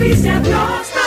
Patrícia 0.00 0.32
Costa. 0.36 0.98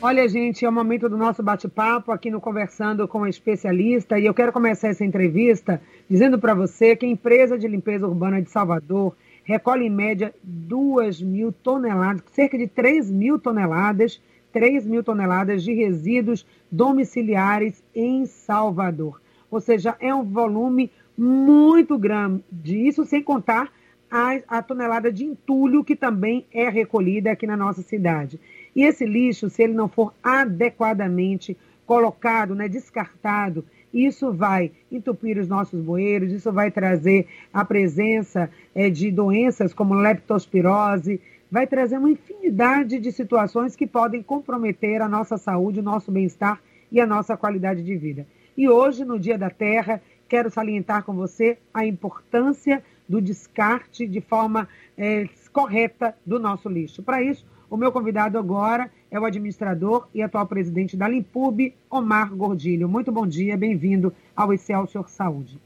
Olha, 0.00 0.26
gente, 0.26 0.64
é 0.64 0.68
o 0.68 0.72
momento 0.72 1.10
do 1.10 1.16
nosso 1.18 1.42
bate-papo 1.42 2.10
aqui 2.10 2.30
no 2.30 2.40
Conversando 2.40 3.06
com 3.06 3.22
a 3.22 3.28
Especialista. 3.28 4.18
E 4.18 4.24
eu 4.24 4.32
quero 4.32 4.50
começar 4.50 4.88
essa 4.88 5.04
entrevista 5.04 5.78
dizendo 6.08 6.38
para 6.38 6.54
você 6.54 6.96
que 6.96 7.04
a 7.04 7.08
empresa 7.08 7.58
de 7.58 7.68
limpeza 7.68 8.08
urbana 8.08 8.40
de 8.40 8.48
Salvador 8.48 9.14
recolhe 9.44 9.84
em 9.84 9.90
média 9.90 10.34
2 10.42 11.20
mil 11.20 11.52
toneladas, 11.52 12.22
cerca 12.32 12.56
de 12.56 12.66
3 12.66 13.10
mil 13.10 13.38
toneladas, 13.38 14.22
3 14.54 14.86
mil 14.86 15.04
toneladas 15.04 15.62
de 15.62 15.74
resíduos 15.74 16.46
domiciliares 16.72 17.84
em 17.94 18.24
Salvador. 18.24 19.20
Ou 19.50 19.60
seja, 19.60 19.94
é 20.00 20.14
um 20.14 20.24
volume 20.24 20.90
muito 21.14 21.98
grande, 21.98 22.42
isso 22.88 23.04
sem 23.04 23.22
contar 23.22 23.70
a, 24.10 24.38
a 24.48 24.62
tonelada 24.62 25.12
de 25.12 25.24
entulho 25.24 25.84
que 25.84 25.96
também 25.96 26.46
é 26.52 26.68
recolhida 26.68 27.30
aqui 27.30 27.46
na 27.46 27.56
nossa 27.56 27.82
cidade. 27.82 28.40
E 28.74 28.82
esse 28.82 29.04
lixo, 29.04 29.48
se 29.48 29.62
ele 29.62 29.72
não 29.72 29.88
for 29.88 30.12
adequadamente 30.22 31.56
colocado, 31.86 32.54
né, 32.54 32.68
descartado, 32.68 33.64
isso 33.92 34.32
vai 34.32 34.72
entupir 34.90 35.38
os 35.38 35.48
nossos 35.48 35.80
bueiros, 35.80 36.32
isso 36.32 36.52
vai 36.52 36.70
trazer 36.70 37.26
a 37.52 37.64
presença 37.64 38.50
é, 38.74 38.90
de 38.90 39.10
doenças 39.10 39.72
como 39.72 39.94
leptospirose, 39.94 41.20
vai 41.50 41.66
trazer 41.66 41.96
uma 41.96 42.10
infinidade 42.10 42.98
de 42.98 43.12
situações 43.12 43.76
que 43.76 43.86
podem 43.86 44.22
comprometer 44.22 45.00
a 45.00 45.08
nossa 45.08 45.38
saúde, 45.38 45.80
o 45.80 45.82
nosso 45.82 46.10
bem-estar 46.10 46.60
e 46.90 47.00
a 47.00 47.06
nossa 47.06 47.36
qualidade 47.36 47.82
de 47.82 47.96
vida. 47.96 48.26
E 48.56 48.68
hoje, 48.68 49.04
no 49.04 49.18
Dia 49.18 49.38
da 49.38 49.48
Terra, 49.48 50.02
quero 50.28 50.50
salientar 50.50 51.04
com 51.04 51.14
você 51.14 51.58
a 51.72 51.86
importância 51.86 52.82
do 53.08 53.20
descarte 53.20 54.06
de 54.06 54.20
forma 54.20 54.68
é, 54.96 55.28
correta 55.52 56.14
do 56.24 56.38
nosso 56.38 56.68
lixo. 56.68 57.02
Para 57.02 57.22
isso, 57.22 57.46
o 57.70 57.76
meu 57.76 57.90
convidado 57.90 58.38
agora 58.38 58.90
é 59.10 59.18
o 59.18 59.24
administrador 59.24 60.06
e 60.14 60.22
atual 60.22 60.46
presidente 60.46 60.96
da 60.96 61.08
Limpub, 61.08 61.74
Omar 61.90 62.34
Gordilho. 62.34 62.88
Muito 62.88 63.10
bom 63.10 63.26
dia, 63.26 63.56
bem-vindo 63.56 64.14
ao 64.36 64.52
Excelsior 64.52 65.08
Saúde. 65.08 65.58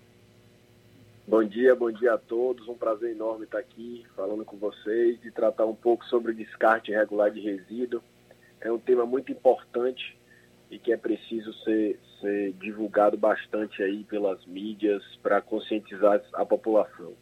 Bom 1.27 1.45
dia, 1.45 1.75
bom 1.75 1.91
dia 1.91 2.15
a 2.15 2.19
todos. 2.19 2.69
Um 2.69 2.75
prazer 2.75 3.13
enorme 3.13 3.45
estar 3.45 3.59
aqui 3.59 4.05
falando 4.17 4.45
com 4.45 4.57
vocês 4.57 5.19
e 5.25 5.31
tratar 5.31 5.67
um 5.67 5.75
pouco 5.75 6.05
sobre 6.07 6.33
descarte 6.33 6.91
irregular 6.91 7.31
de 7.31 7.41
resíduo. 7.41 8.03
É 8.61 8.71
um 8.71 8.79
tema 8.79 9.05
muito 9.05 9.31
importante 9.31 10.17
e 10.71 10.79
que 10.79 10.93
é 10.93 10.97
preciso 10.97 11.53
ser, 11.65 11.99
ser 12.21 12.53
divulgado 12.55 13.17
bastante 13.17 13.83
aí 13.83 14.05
pelas 14.05 14.45
mídias 14.47 15.03
para 15.23 15.41
conscientizar 15.41 16.23
a 16.33 16.47
população. 16.47 17.13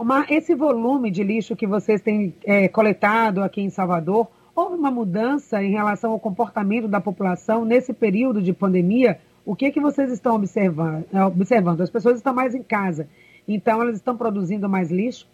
Omar, 0.00 0.32
esse 0.32 0.54
volume 0.54 1.10
de 1.10 1.24
lixo 1.24 1.56
que 1.56 1.66
vocês 1.66 2.00
têm 2.00 2.32
é, 2.44 2.68
coletado 2.68 3.42
aqui 3.42 3.60
em 3.60 3.68
Salvador, 3.68 4.28
houve 4.54 4.76
uma 4.76 4.92
mudança 4.92 5.60
em 5.60 5.72
relação 5.72 6.12
ao 6.12 6.20
comportamento 6.20 6.86
da 6.86 7.00
população 7.00 7.64
nesse 7.64 7.92
período 7.92 8.40
de 8.40 8.52
pandemia? 8.52 9.18
O 9.44 9.56
que, 9.56 9.66
é 9.66 9.72
que 9.72 9.80
vocês 9.80 10.12
estão 10.12 10.36
observando? 10.36 11.04
É, 11.12 11.24
observando? 11.24 11.80
As 11.80 11.90
pessoas 11.90 12.18
estão 12.18 12.32
mais 12.32 12.54
em 12.54 12.62
casa, 12.62 13.08
então 13.48 13.82
elas 13.82 13.96
estão 13.96 14.16
produzindo 14.16 14.68
mais 14.68 14.88
lixo? 14.88 15.26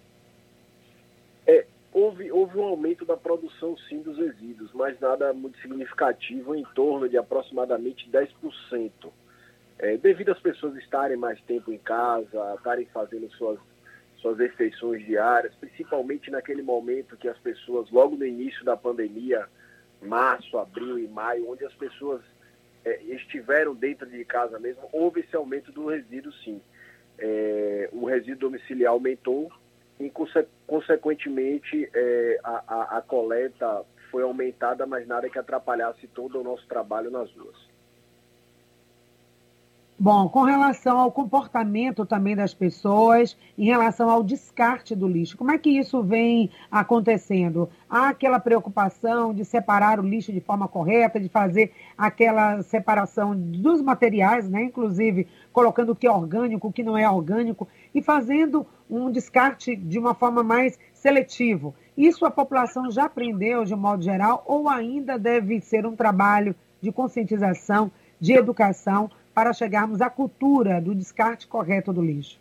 É, 1.47 1.67
houve, 1.93 2.33
houve 2.33 2.57
um 2.57 2.65
aumento 2.65 3.05
da 3.05 3.19
produção, 3.19 3.77
sim, 3.87 4.01
dos 4.01 4.17
resíduos, 4.17 4.73
mas 4.73 4.99
nada 4.99 5.35
muito 5.35 5.59
significativo, 5.59 6.55
em 6.55 6.65
torno 6.75 7.07
de 7.07 7.19
aproximadamente 7.19 8.09
10%. 8.11 8.91
É, 9.79 9.99
devido 9.99 10.33
às 10.33 10.41
pessoas 10.41 10.75
estarem 10.77 11.19
mais 11.19 11.39
tempo 11.43 11.71
em 11.71 11.77
casa, 11.77 12.55
estarem 12.57 12.87
fazendo 12.87 13.31
suas 13.33 13.59
suas 14.25 14.39
refeições 14.39 15.05
diárias, 15.05 15.55
principalmente 15.57 16.31
naquele 16.31 16.63
momento 16.63 17.15
que 17.15 17.29
as 17.29 17.37
pessoas, 17.37 17.91
logo 17.91 18.17
no 18.17 18.25
início 18.25 18.65
da 18.65 18.75
pandemia, 18.75 19.47
março, 20.01 20.57
abril 20.57 20.99
e 20.99 21.07
maio, 21.07 21.51
onde 21.51 21.63
as 21.63 21.75
pessoas 21.75 22.23
é, 22.87 23.03
estiveram 23.03 23.75
dentro 23.75 24.09
de 24.09 24.25
casa 24.25 24.59
mesmo, 24.59 24.89
houve 24.93 25.21
esse 25.21 25.37
aumento 25.37 25.71
do 25.73 25.89
resíduo, 25.89 26.33
sim. 26.43 26.59
É, 27.19 27.91
o 27.93 28.07
resíduo 28.07 28.51
domiciliar 28.51 28.93
aumentou 28.93 29.53
e, 30.01 30.09
conse 30.09 30.47
consequentemente, 30.67 31.89
é, 31.93 32.41
a, 32.43 32.65
a, 32.67 32.99
a 32.99 33.03
coleta 33.03 33.85
foi 34.11 34.23
aumentada, 34.23 34.87
mas 34.87 35.07
nada 35.07 35.29
que 35.29 35.39
atrapalhasse 35.39 36.07
todo 36.09 36.41
o 36.41 36.45
nosso 36.45 36.67
trabalho 36.67 37.11
nas 37.11 37.31
ruas. 37.33 37.74
Bom, 39.97 40.29
com 40.29 40.43
relação 40.43 40.99
ao 40.99 41.13
comportamento 41.13 42.05
também 42.05 42.35
das 42.35 42.53
pessoas, 42.53 43.37
em 43.57 43.67
relação 43.67 44.11
ao 44.11 44.25
descarte 44.25 44.93
do 44.93 45.07
lixo, 45.07 45.37
como 45.39 45.53
é 45.53 45.57
que 45.57 45.71
isso 45.71 46.03
vem 46.03 46.51
acontecendo? 46.69 47.69
Há 47.89 48.09
aquela 48.09 48.41
preocupação 48.41 49.33
de 49.33 49.45
separar 49.45 50.01
o 50.01 50.03
lixo 50.03 50.33
de 50.33 50.41
forma 50.41 50.67
correta, 50.67 51.21
de 51.21 51.29
fazer 51.29 51.73
aquela 51.97 52.61
separação 52.63 53.37
dos 53.37 53.81
materiais, 53.81 54.51
né? 54.51 54.65
inclusive 54.65 55.29
colocando 55.53 55.93
o 55.93 55.97
que 55.97 56.09
é 56.09 56.11
orgânico, 56.11 56.67
o 56.67 56.73
que 56.73 56.83
não 56.83 56.99
é 56.99 57.09
orgânico, 57.09 57.69
e 57.95 58.03
fazendo 58.03 58.67
um 58.91 59.13
descarte 59.13 59.77
de 59.77 59.97
uma 59.97 60.13
forma 60.13 60.43
mais 60.43 60.77
seletiva. 60.93 61.73
Isso 61.97 62.27
a 62.27 62.33
população 62.33 62.91
já 62.91 63.05
aprendeu 63.05 63.65
de 63.65 63.73
um 63.73 63.79
modo 63.79 64.03
geral 64.03 64.43
ou 64.45 64.69
ainda 64.69 65.17
deve 65.17 65.61
ser 65.61 65.87
um 65.87 65.95
trabalho 65.95 66.53
de 66.81 66.91
conscientização, 66.91 67.93
de 68.21 68.33
educação? 68.33 69.09
Para 69.35 69.53
chegarmos 69.53 70.01
à 70.01 70.09
cultura 70.09 70.81
do 70.81 70.95
descarte 70.95 71.47
correto 71.47 71.93
do 71.93 72.01
lixo? 72.01 72.39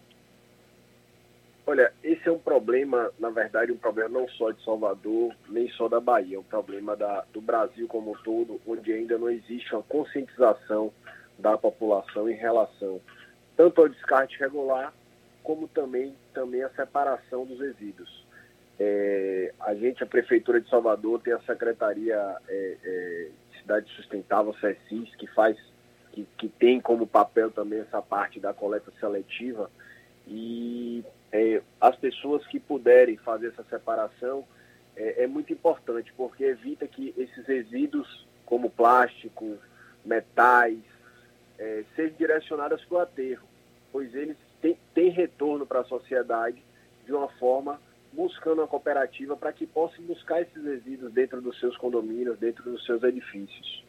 Olha, 1.65 1.93
esse 2.03 2.27
é 2.27 2.31
um 2.31 2.37
problema, 2.37 3.09
na 3.17 3.29
verdade, 3.29 3.71
um 3.71 3.77
problema 3.77 4.19
não 4.19 4.27
só 4.27 4.51
de 4.51 4.61
Salvador, 4.63 5.33
nem 5.49 5.69
só 5.69 5.87
da 5.87 5.99
Bahia, 5.99 6.35
é 6.35 6.39
um 6.39 6.43
problema 6.43 6.95
da, 6.95 7.23
do 7.33 7.39
Brasil 7.39 7.87
como 7.87 8.11
um 8.11 8.15
todo, 8.15 8.59
onde 8.67 8.91
ainda 8.91 9.17
não 9.17 9.29
existe 9.29 9.73
uma 9.73 9.83
conscientização 9.83 10.91
da 11.39 11.57
população 11.57 12.29
em 12.29 12.35
relação 12.35 12.99
tanto 13.55 13.81
ao 13.81 13.89
descarte 13.89 14.37
regular, 14.39 14.93
como 15.43 15.67
também, 15.67 16.15
também 16.33 16.63
a 16.63 16.69
separação 16.69 17.45
dos 17.45 17.59
resíduos. 17.59 18.25
É, 18.79 19.53
a 19.59 19.73
gente, 19.75 20.03
a 20.03 20.07
Prefeitura 20.07 20.59
de 20.59 20.69
Salvador, 20.69 21.21
tem 21.21 21.33
a 21.33 21.39
Secretaria 21.41 22.37
é, 22.47 22.77
é, 22.83 23.27
de 23.51 23.59
Cidade 23.59 23.89
Sustentável, 23.95 24.53
SESIS, 24.55 25.15
que 25.15 25.27
faz 25.27 25.57
que, 26.13 26.27
que 26.37 26.47
tem 26.47 26.79
como 26.79 27.07
papel 27.07 27.51
também 27.51 27.79
essa 27.79 28.01
parte 28.01 28.39
da 28.39 28.53
coleta 28.53 28.91
seletiva. 28.99 29.69
E 30.27 31.03
é, 31.31 31.61
as 31.81 31.95
pessoas 31.95 32.45
que 32.47 32.59
puderem 32.59 33.17
fazer 33.17 33.47
essa 33.47 33.63
separação 33.63 34.45
é, 34.95 35.23
é, 35.23 35.27
muito 35.27 35.51
importante, 35.51 36.13
porque 36.15 36.43
evita 36.43 36.87
que 36.87 37.13
esses 37.17 37.45
resíduos, 37.45 38.25
como 38.45 38.69
plástico, 38.69 39.57
metais, 40.05 40.79
é, 41.57 41.83
sejam 41.95 42.15
direcionados 42.17 42.85
para 42.85 42.97
o 42.97 43.01
aterro, 43.01 43.47
pois 43.91 44.13
eles 44.13 44.37
têm, 44.61 44.77
têm 44.93 45.09
retorno 45.09 45.65
para 45.65 45.79
a 45.79 45.85
sociedade 45.85 46.61
de 47.05 47.11
uma 47.11 47.27
forma 47.27 47.81
buscando 48.11 48.59
uma 48.59 48.67
cooperativa 48.67 49.35
para 49.35 49.51
que 49.51 49.65
possam 49.65 50.03
buscar 50.05 50.41
esses 50.41 50.63
resíduos 50.63 51.11
dentro 51.11 51.41
dos 51.41 51.59
seus 51.59 51.75
condomínios, 51.77 52.37
dentro 52.37 52.63
dos 52.63 52.85
seus 52.85 53.01
edifícios. 53.01 53.82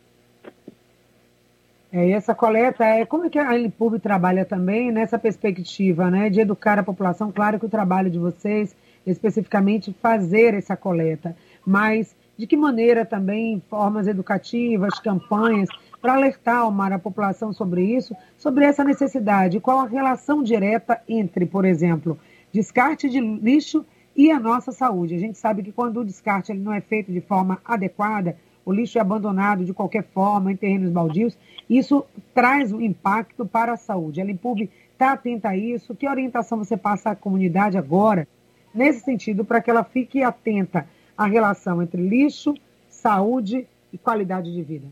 É, 1.97 2.11
essa 2.11 2.35
coleta, 2.35 2.85
é, 2.85 3.07
como 3.07 3.27
é 3.27 3.31
que 3.31 3.39
a 3.39 3.57
Lipub 3.57 4.01
trabalha 4.01 4.45
também 4.45 4.91
nessa 4.91 5.17
perspectiva 5.17 6.11
né, 6.11 6.29
de 6.29 6.41
educar 6.41 6.77
a 6.77 6.83
população? 6.83 7.31
Claro 7.31 7.57
que 7.61 7.67
o 7.67 7.69
trabalho 7.69 8.11
de 8.11 8.19
vocês, 8.19 8.75
especificamente, 9.07 9.95
fazer 10.03 10.55
essa 10.55 10.77
coleta, 10.77 11.37
mas 11.65 12.17
de 12.37 12.49
que 12.49 12.57
maneira 12.57 13.07
também 13.07 13.63
formas 13.71 14.09
educativas, 14.09 14.99
campanhas, 14.99 15.69
para 16.03 16.15
alertar 16.15 16.67
Omar, 16.67 16.93
a 16.93 16.99
população 16.99 17.53
sobre 17.53 17.85
isso, 17.85 18.13
sobre 18.37 18.65
essa 18.65 18.83
necessidade? 18.83 19.61
Qual 19.61 19.79
a 19.79 19.87
relação 19.87 20.43
direta 20.43 21.01
entre, 21.09 21.47
por 21.47 21.65
exemplo, 21.65 22.19
descarte 22.53 23.09
de 23.09 23.21
lixo 23.21 23.87
e 24.17 24.33
a 24.33 24.41
nossa 24.41 24.73
saúde? 24.73 25.15
A 25.15 25.21
gente 25.21 25.39
sabe 25.39 25.63
que 25.63 25.71
quando 25.71 26.01
o 26.01 26.05
descarte 26.05 26.51
ele 26.51 26.61
não 26.61 26.73
é 26.73 26.81
feito 26.81 27.13
de 27.13 27.21
forma 27.21 27.61
adequada, 27.65 28.37
o 28.65 28.73
lixo 28.73 28.99
é 28.99 29.01
abandonado 29.01 29.65
de 29.65 29.75
qualquer 29.75 30.05
forma 30.05 30.51
em 30.51 30.57
terrenos 30.57 30.91
baldios, 30.91 31.37
isso 31.69 32.05
traz 32.35 32.73
um 32.73 32.81
impacto 32.81 33.45
para 33.47 33.73
a 33.73 33.77
saúde. 33.77 34.21
A 34.21 34.25
Limpub 34.25 34.69
está 34.93 35.13
atenta 35.13 35.51
a 35.51 35.57
isso. 35.57 35.95
Que 35.95 36.09
orientação 36.09 36.59
você 36.59 36.77
passa 36.77 37.11
à 37.11 37.17
comunidade 37.17 37.77
agora, 37.77 38.27
nesse 38.75 39.01
sentido, 39.01 39.45
para 39.45 39.61
que 39.61 39.71
ela 39.71 39.85
fique 39.85 40.23
atenta 40.23 40.87
à 41.17 41.27
relação 41.27 41.83
entre 41.83 42.01
lixo, 42.01 42.55
saúde 42.89 43.67
e 43.93 43.99
qualidade 43.99 44.53
de 44.53 44.63
vida? 44.63 44.87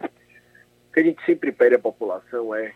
O 0.00 0.92
que 0.92 1.00
a 1.00 1.02
gente 1.02 1.24
sempre 1.24 1.52
pede 1.52 1.74
à 1.74 1.78
população 1.78 2.54
é 2.54 2.72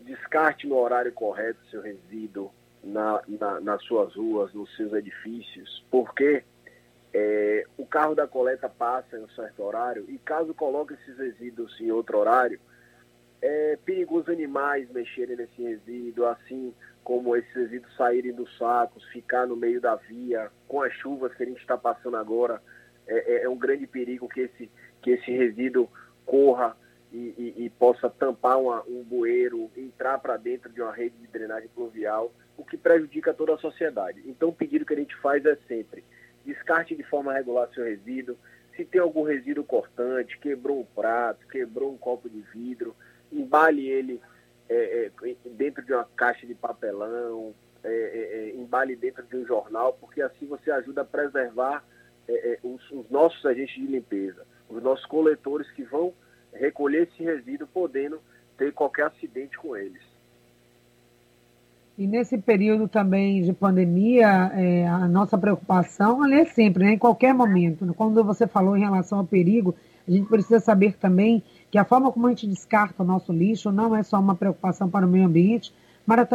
descarte 0.00 0.66
no 0.66 0.76
horário 0.76 1.12
correto 1.12 1.58
seu 1.70 1.80
resíduo 1.80 2.50
na, 2.82 3.22
na, 3.26 3.60
nas 3.60 3.82
suas 3.84 4.14
ruas, 4.14 4.52
nos 4.52 4.74
seus 4.76 4.92
edifícios, 4.92 5.82
porque 5.90 6.42
é, 7.14 7.64
o 7.78 7.86
carro 7.86 8.12
da 8.12 8.26
coleta 8.26 8.68
passa 8.68 9.16
em 9.16 9.22
um 9.22 9.28
certo 9.28 9.62
horário 9.62 10.04
e 10.08 10.18
caso 10.18 10.52
coloque 10.52 10.94
esses 10.94 11.16
resíduos 11.16 11.80
em 11.80 11.92
outro 11.92 12.18
horário, 12.18 12.58
é 13.40 13.78
perigoso 13.84 14.32
animais 14.32 14.90
mexerem 14.90 15.36
nesse 15.36 15.62
resíduo, 15.62 16.26
assim 16.26 16.74
como 17.04 17.36
esses 17.36 17.54
resíduos 17.54 17.94
saírem 17.96 18.32
dos 18.32 18.56
sacos, 18.58 19.04
ficar 19.10 19.46
no 19.46 19.54
meio 19.54 19.80
da 19.80 19.94
via, 19.94 20.50
com 20.66 20.82
as 20.82 20.92
chuvas 20.94 21.32
que 21.34 21.44
a 21.44 21.46
gente 21.46 21.60
está 21.60 21.76
passando 21.78 22.16
agora, 22.16 22.60
é, 23.06 23.34
é, 23.34 23.44
é, 23.44 23.48
um 23.48 23.58
grande 23.58 23.86
perigo 23.86 24.28
que 24.28 24.40
esse, 24.40 24.70
que 25.00 25.10
esse 25.10 25.30
resíduo 25.30 25.88
corra 26.26 26.76
e, 27.12 27.34
e, 27.36 27.64
e 27.64 27.70
possa 27.70 28.10
tampar 28.10 28.58
uma, 28.58 28.82
um 28.88 29.04
bueiro, 29.04 29.70
entrar 29.76 30.18
para 30.18 30.36
dentro 30.36 30.72
de 30.72 30.80
uma 30.80 30.92
rede 30.92 31.14
de 31.18 31.28
drenagem 31.28 31.68
pluvial, 31.68 32.32
o 32.56 32.64
que 32.64 32.76
prejudica 32.76 33.34
toda 33.34 33.54
a 33.54 33.58
sociedade. 33.58 34.22
Então, 34.26 34.48
o 34.48 34.54
pedido 34.54 34.86
que 34.86 34.94
a 34.94 34.96
gente 34.96 35.14
faz 35.16 35.44
é 35.44 35.56
sempre 35.68 36.02
descarte 36.44 36.94
de 36.94 37.02
forma 37.02 37.32
regular 37.32 37.68
seu 37.74 37.84
resíduo. 37.84 38.36
Se 38.76 38.84
tem 38.84 39.00
algum 39.00 39.22
resíduo 39.22 39.64
cortante, 39.64 40.38
quebrou 40.38 40.80
um 40.80 40.84
prato, 40.84 41.46
quebrou 41.48 41.92
um 41.92 41.96
copo 41.96 42.28
de 42.28 42.40
vidro, 42.52 42.94
embale 43.32 43.86
ele 43.86 44.20
é, 44.68 45.10
é, 45.22 45.36
dentro 45.50 45.84
de 45.84 45.92
uma 45.92 46.04
caixa 46.16 46.46
de 46.46 46.54
papelão, 46.54 47.54
é, 47.82 47.88
é, 47.88 48.48
é 48.48 48.56
embale 48.56 48.96
dentro 48.96 49.22
de 49.24 49.36
um 49.36 49.46
jornal, 49.46 49.92
porque 49.94 50.22
assim 50.22 50.46
você 50.46 50.70
ajuda 50.70 51.02
a 51.02 51.04
preservar 51.04 51.84
é, 52.26 52.58
os, 52.62 52.90
os, 52.90 53.08
nossos 53.10 53.44
agentes 53.44 53.74
de 53.74 53.86
limpeza, 53.86 54.46
os 54.68 54.82
nossos 54.82 55.04
coletores 55.06 55.70
que 55.72 55.84
vão 55.84 56.14
recolher 56.52 57.08
esse 57.08 57.22
resíduo, 57.22 57.68
podendo 57.68 58.20
ter 58.56 58.72
qualquer 58.72 59.06
acidente 59.06 59.58
com 59.58 59.76
eles. 59.76 60.02
E 61.96 62.08
nesse 62.08 62.36
período 62.36 62.88
também 62.88 63.40
de 63.42 63.52
pandemia, 63.52 64.50
é, 64.52 64.84
a 64.88 65.06
nossa 65.06 65.38
preocupação 65.38 66.26
é 66.26 66.44
sempre, 66.44 66.84
né, 66.84 66.94
em 66.94 66.98
qualquer 66.98 67.32
momento. 67.32 67.86
Quando 67.94 68.24
você 68.24 68.48
falou 68.48 68.76
em 68.76 68.80
relação 68.80 69.18
ao 69.18 69.24
perigo, 69.24 69.76
a 70.06 70.10
gente 70.10 70.28
precisa 70.28 70.58
saber 70.58 70.96
também 70.96 71.40
que 71.70 71.78
a 71.78 71.84
forma 71.84 72.10
como 72.10 72.26
a 72.26 72.30
gente 72.30 72.48
descarta 72.48 73.04
o 73.04 73.06
nosso 73.06 73.32
lixo 73.32 73.70
não 73.70 73.94
é 73.94 74.02
só 74.02 74.18
uma 74.18 74.34
preocupação 74.34 74.90
para 74.90 75.06
o 75.06 75.08
meio 75.08 75.26
ambiente, 75.26 75.72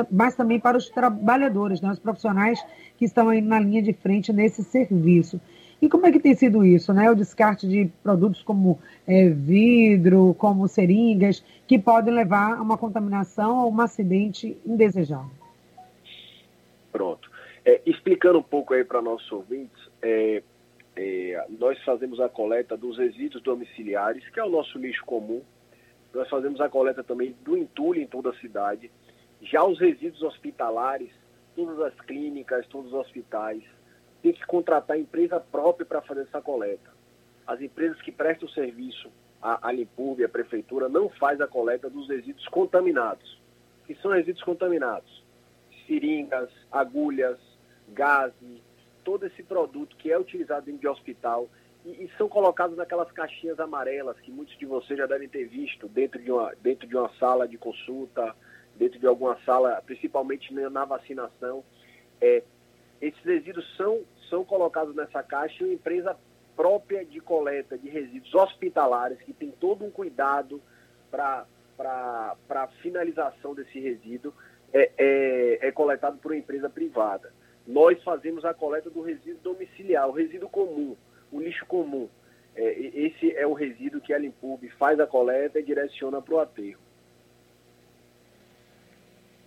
mas 0.10 0.34
também 0.34 0.62
para 0.62 0.78
os 0.78 0.90
trabalhadores, 0.90 1.82
né, 1.82 1.92
os 1.92 2.00
profissionais 2.00 2.64
que 2.98 3.04
estão 3.04 3.28
aí 3.28 3.42
na 3.42 3.60
linha 3.60 3.82
de 3.82 3.92
frente 3.92 4.32
nesse 4.32 4.64
serviço. 4.64 5.42
E 5.82 5.90
como 5.90 6.06
é 6.06 6.12
que 6.12 6.22
tem 6.22 6.36
sido 6.36 6.66
isso, 6.66 6.94
né? 6.94 7.10
O 7.10 7.16
descarte 7.16 7.68
de 7.68 7.90
produtos 8.04 8.44
como 8.44 8.80
é, 9.08 9.30
vidro, 9.30 10.36
como 10.38 10.68
seringas, 10.68 11.44
que 11.66 11.80
podem 11.80 12.14
levar 12.14 12.58
a 12.58 12.62
uma 12.62 12.78
contaminação 12.78 13.60
ou 13.60 13.72
um 13.72 13.80
acidente 13.80 14.58
indesejado. 14.66 15.39
Pronto. 17.00 17.32
É, 17.64 17.82
explicando 17.86 18.40
um 18.40 18.44
pouco 18.44 18.74
aí 18.74 18.84
para 18.84 19.02
nossos 19.02 19.32
ouvintes, 19.32 19.90
é, 20.02 20.44
é, 20.98 21.46
nós 21.58 21.82
fazemos 21.86 22.20
a 22.20 22.28
coleta 22.28 22.76
dos 22.76 22.98
resíduos 22.98 23.42
domiciliares, 23.42 24.28
que 24.28 24.38
é 24.38 24.44
o 24.44 24.50
nosso 24.50 24.78
lixo 24.78 25.06
comum. 25.06 25.42
Nós 26.14 26.28
fazemos 26.28 26.60
a 26.60 26.68
coleta 26.68 27.02
também 27.02 27.34
do 27.42 27.58
entulho 27.58 28.02
em 28.02 28.06
toda 28.06 28.32
a 28.32 28.36
cidade. 28.42 28.92
Já 29.44 29.64
os 29.64 29.80
resíduos 29.80 30.22
hospitalares, 30.24 31.10
todas 31.56 31.80
as 31.80 32.02
clínicas, 32.02 32.68
todos 32.68 32.92
os 32.92 33.00
hospitais, 33.00 33.64
tem 34.22 34.34
que 34.34 34.46
contratar 34.46 35.00
empresa 35.00 35.40
própria 35.40 35.86
para 35.86 36.02
fazer 36.02 36.24
essa 36.24 36.42
coleta. 36.42 36.92
As 37.48 37.62
empresas 37.62 38.02
que 38.02 38.12
prestam 38.12 38.50
serviço 38.50 39.10
à, 39.42 39.70
à 39.70 39.72
Limpurbe, 39.72 40.26
à 40.26 40.28
Prefeitura, 40.28 40.90
não 40.90 41.08
faz 41.08 41.40
a 41.40 41.48
coleta 41.48 41.90
dos 41.90 42.10
resíduos 42.10 42.46
contaminados. 42.50 43.40
que 43.88 43.96
são 44.02 44.12
resíduos 44.12 44.44
contaminados? 44.44 45.29
Seringas, 45.90 46.50
agulhas, 46.72 47.40
gás, 47.90 48.32
todo 49.04 49.26
esse 49.26 49.42
produto 49.42 49.98
que 49.98 50.12
é 50.12 50.20
utilizado 50.20 50.68
dentro 50.68 50.82
de 50.82 50.88
hospital 50.88 51.50
e, 51.84 52.06
e, 52.06 52.12
são 52.16 52.30
colocados 52.30 52.78
naquelas 52.78 53.12
caixinhas 53.12 53.60
amarelas 53.60 54.20
que 54.20 54.32
muitos 54.32 54.56
de 54.58 54.66
vocês 54.66 55.00
já 55.00 55.08
devem 55.08 55.28
ter 55.28 55.46
visto 55.46 55.88
dentro 55.88 56.22
de 56.22 56.32
uma, 56.32 56.54
dentro 56.62 56.88
de 56.88 56.96
uma 56.96 57.10
sala 57.18 57.48
de 57.48 57.58
consulta, 57.58 58.36
dentro 58.76 59.00
de 59.00 59.08
alguma 59.08 59.38
sala, 59.46 59.82
principalmente 59.86 60.54
na 60.54 60.86
vacinação. 60.86 61.64
É, 62.22 62.44
esses 63.02 63.24
resíduos 63.24 63.66
são, 63.76 64.02
são 64.30 64.46
colocados 64.46 64.96
nessa 64.96 65.24
caixa 65.24 65.64
e 65.64 65.68
uma 65.68 65.74
empresa 65.74 66.18
própria 66.56 67.06
de 67.06 67.22
coleta 67.22 67.78
de 67.78 67.90
resíduos 67.90 68.36
hospitalares, 68.36 69.18
que 69.22 69.34
tem 69.34 69.50
todo 69.50 69.86
um 69.86 69.90
cuidado 69.90 70.62
para 71.10 71.46
a 71.80 72.68
finalização 72.82 73.56
desse 73.56 73.80
resíduo, 73.80 74.34
é, 74.74 74.92
é, 74.98 75.68
é 75.68 75.72
coletado 75.72 76.18
por 76.18 76.32
uma 76.32 76.38
empresa 76.38 76.70
privada. 76.70 77.32
Nós 77.68 78.02
fazemos 78.04 78.44
a 78.46 78.54
coleta 78.54 78.90
do 78.90 79.02
resíduo 79.02 79.40
domiciliar, 79.44 80.08
o 80.08 80.12
resíduo 80.12 80.50
comum, 80.50 80.96
o 81.32 81.40
lixo 81.40 81.66
comum. 81.66 82.08
É, 82.56 82.80
esse 82.80 83.32
é 83.36 83.46
o 83.46 83.54
resíduo 83.54 84.02
que 84.02 84.14
a 84.14 84.18
Limpub 84.18 84.68
faz 84.78 85.00
a 85.00 85.08
coleta 85.08 85.60
e 85.60 85.64
direciona 85.64 86.22
para 86.22 86.34
o 86.34 86.40
aterro. 86.40 86.80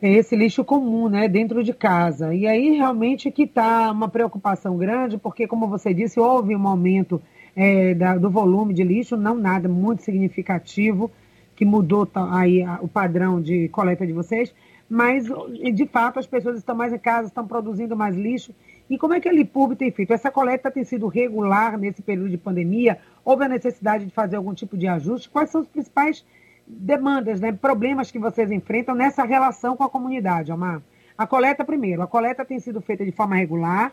É 0.00 0.10
esse 0.10 0.34
lixo 0.34 0.64
comum, 0.64 1.08
né, 1.08 1.28
dentro 1.28 1.62
de 1.62 1.72
casa. 1.72 2.34
E 2.34 2.46
aí 2.46 2.70
realmente 2.70 3.30
que 3.30 3.44
está 3.44 3.90
uma 3.90 4.08
preocupação 4.08 4.76
grande, 4.76 5.16
porque 5.16 5.46
como 5.46 5.68
você 5.68 5.94
disse, 5.94 6.18
houve 6.18 6.56
um 6.56 6.66
aumento 6.66 7.22
é, 7.54 7.94
da, 7.94 8.16
do 8.16 8.28
volume 8.28 8.74
de 8.74 8.82
lixo, 8.82 9.16
não 9.16 9.36
nada 9.36 9.68
muito 9.68 10.02
significativo, 10.02 11.10
que 11.54 11.64
mudou 11.64 12.08
aí 12.30 12.64
o 12.80 12.88
padrão 12.88 13.40
de 13.40 13.68
coleta 13.68 14.06
de 14.06 14.12
vocês, 14.12 14.54
mas 14.88 15.26
de 15.74 15.86
fato 15.86 16.18
as 16.18 16.26
pessoas 16.26 16.58
estão 16.58 16.74
mais 16.74 16.92
em 16.92 16.98
casa, 16.98 17.28
estão 17.28 17.46
produzindo 17.46 17.96
mais 17.96 18.16
lixo. 18.16 18.54
E 18.90 18.98
como 18.98 19.14
é 19.14 19.20
que 19.20 19.28
a 19.28 19.32
Lipub 19.32 19.74
tem 19.74 19.90
feito? 19.90 20.12
Essa 20.12 20.30
coleta 20.30 20.70
tem 20.70 20.84
sido 20.84 21.06
regular 21.06 21.78
nesse 21.78 22.02
período 22.02 22.28
de 22.28 22.36
pandemia? 22.36 22.98
Houve 23.24 23.44
a 23.44 23.48
necessidade 23.48 24.04
de 24.04 24.10
fazer 24.10 24.36
algum 24.36 24.52
tipo 24.52 24.76
de 24.76 24.86
ajuste? 24.86 25.30
Quais 25.30 25.50
são 25.50 25.62
os 25.62 25.66
principais 25.66 26.24
demandas, 26.66 27.40
né, 27.40 27.52
problemas 27.52 28.10
que 28.10 28.18
vocês 28.18 28.50
enfrentam 28.50 28.94
nessa 28.94 29.24
relação 29.24 29.76
com 29.76 29.84
a 29.84 29.88
comunidade, 29.88 30.52
Omar? 30.52 30.82
A 31.16 31.26
coleta, 31.26 31.64
primeiro, 31.64 32.02
a 32.02 32.06
coleta 32.06 32.44
tem 32.44 32.58
sido 32.58 32.80
feita 32.80 33.04
de 33.04 33.12
forma 33.12 33.36
regular 33.36 33.92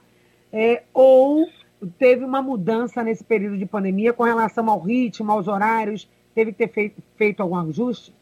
é, 0.52 0.84
ou 0.94 1.48
teve 1.98 2.26
uma 2.26 2.42
mudança 2.42 3.04
nesse 3.04 3.24
período 3.24 3.58
de 3.58 3.66
pandemia 3.66 4.14
com 4.14 4.24
relação 4.24 4.70
ao 4.70 4.80
ritmo, 4.80 5.32
aos 5.32 5.48
horários? 5.48 6.10
Teve 6.34 6.52
que 6.52 6.58
ter 6.58 6.70
feito, 6.70 7.02
feito 7.18 7.42
algum 7.42 7.56
ajuste? 7.56 8.14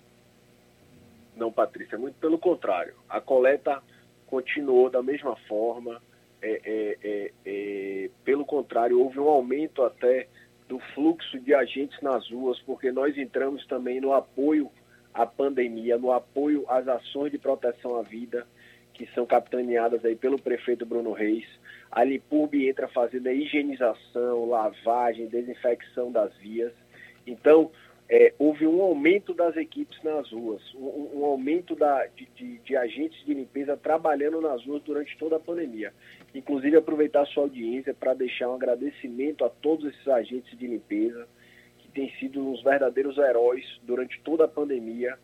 Não, 1.36 1.51
Patrícia, 1.51 1.98
muito 1.98 2.15
pelo 2.15 2.39
contrário. 2.39 2.95
A 3.07 3.21
coleta 3.21 3.81
continuou 4.25 4.89
da 4.89 5.04
mesma 5.04 5.36
forma. 5.48 6.01
É, 6.42 6.62
é, 6.63 6.98
é, 7.04 7.31
é, 7.45 8.09
pelo 8.24 8.45
contrário, 8.45 9.00
houve 9.00 9.19
um 9.19 9.27
aumento 9.27 9.83
até 9.83 10.27
do 10.68 10.80
fluxo 10.94 11.39
de 11.39 11.54
agentes 11.54 12.00
nas 12.01 12.30
ruas, 12.30 12.59
porque 12.62 12.92
nós 12.92 13.18
entramos 13.18 13.65
também 13.68 14.01
no 14.01 14.13
apoio 14.13 14.69
à 15.13 15.25
pandemia, 15.25 15.98
no 15.98 16.12
apoio 16.12 16.65
às 16.68 16.88
ações 16.88 17.31
de 17.31 17.38
proteção 17.38 17.98
à 17.98 18.01
vida, 18.01 18.45
que 18.94 19.07
são 19.13 19.25
capitaneadas 19.25 20.04
aí 20.04 20.15
pelo 20.15 20.39
prefeito 20.39 20.86
Bruno 20.86 21.13
Reis. 21.13 21.45
A 21.92 22.04
Lipurb 22.04 22.68
entra 22.68 22.88
fazendo 22.88 23.27
a 23.27 23.33
higienização, 23.33 24.50
lavagem, 24.50 25.27
desinfecção 25.27 26.12
das 26.12 26.36
vias. 26.38 26.73
Então, 27.26 27.71
é, 28.09 28.33
houve 28.40 28.66
um 28.66 28.81
aumento 28.81 29.33
das 29.33 29.57
equipes 29.57 30.02
nas 30.02 30.31
ruas, 30.31 30.61
um, 30.76 31.19
um 31.19 31.26
aumento 31.26 31.76
da, 31.76 32.06
de, 32.07 32.26
de, 32.35 32.57
de, 32.59 32.78
agentes 32.78 33.23
de 33.26 33.33
limpeza 33.33 33.76
trabalhando 33.76 34.40
nas 34.40 34.66
ruas 34.66 34.81
durante 34.83 35.18
toda 35.18 35.35
a 35.35 35.40
pandemia. 35.40 35.94
Inclusive, 36.33 36.78
aproveitar 36.78 37.23
a 37.23 37.26
sua 37.26 37.44
audiência 37.44 37.94
para 37.94 38.14
deixar 38.14 38.49
um 38.49 38.56
agradecimento 38.56 39.44
a 39.44 39.49
todos 39.49 39.85
esses 39.94 40.07
agentes 40.07 40.57
de 40.57 40.68
limpeza, 40.68 41.28
que 41.80 41.90
têm 41.90 42.09
sido 42.18 42.40
uns 42.47 42.64
verdadeiros 42.64 43.18
heróis 43.18 43.66
durante 43.83 44.19
toda 44.21 44.45
a 44.45 44.47
pandemia. 44.47 45.18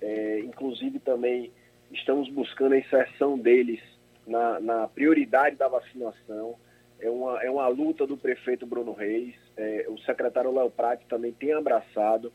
É, 0.00 0.40
inclusive, 0.40 0.98
também 0.98 1.50
estamos 1.90 2.28
buscando 2.28 2.74
a 2.74 2.78
inserção 2.78 3.38
deles 3.38 3.80
na, 4.26 4.60
na 4.60 4.86
prioridade 4.86 5.56
da 5.56 5.66
vacinação 5.66 6.56
é 7.00 7.10
uma, 7.10 7.42
é 7.42 7.50
uma 7.50 7.68
luta 7.68 8.06
do 8.06 8.16
prefeito 8.16 8.66
Bruno 8.66 8.92
Reis, 8.92 9.34
é, 9.56 9.86
o 9.88 9.98
secretário 9.98 10.52
Léo 10.52 10.70
Prati 10.70 11.04
também 11.06 11.32
tem 11.32 11.52
abraçado. 11.52 12.32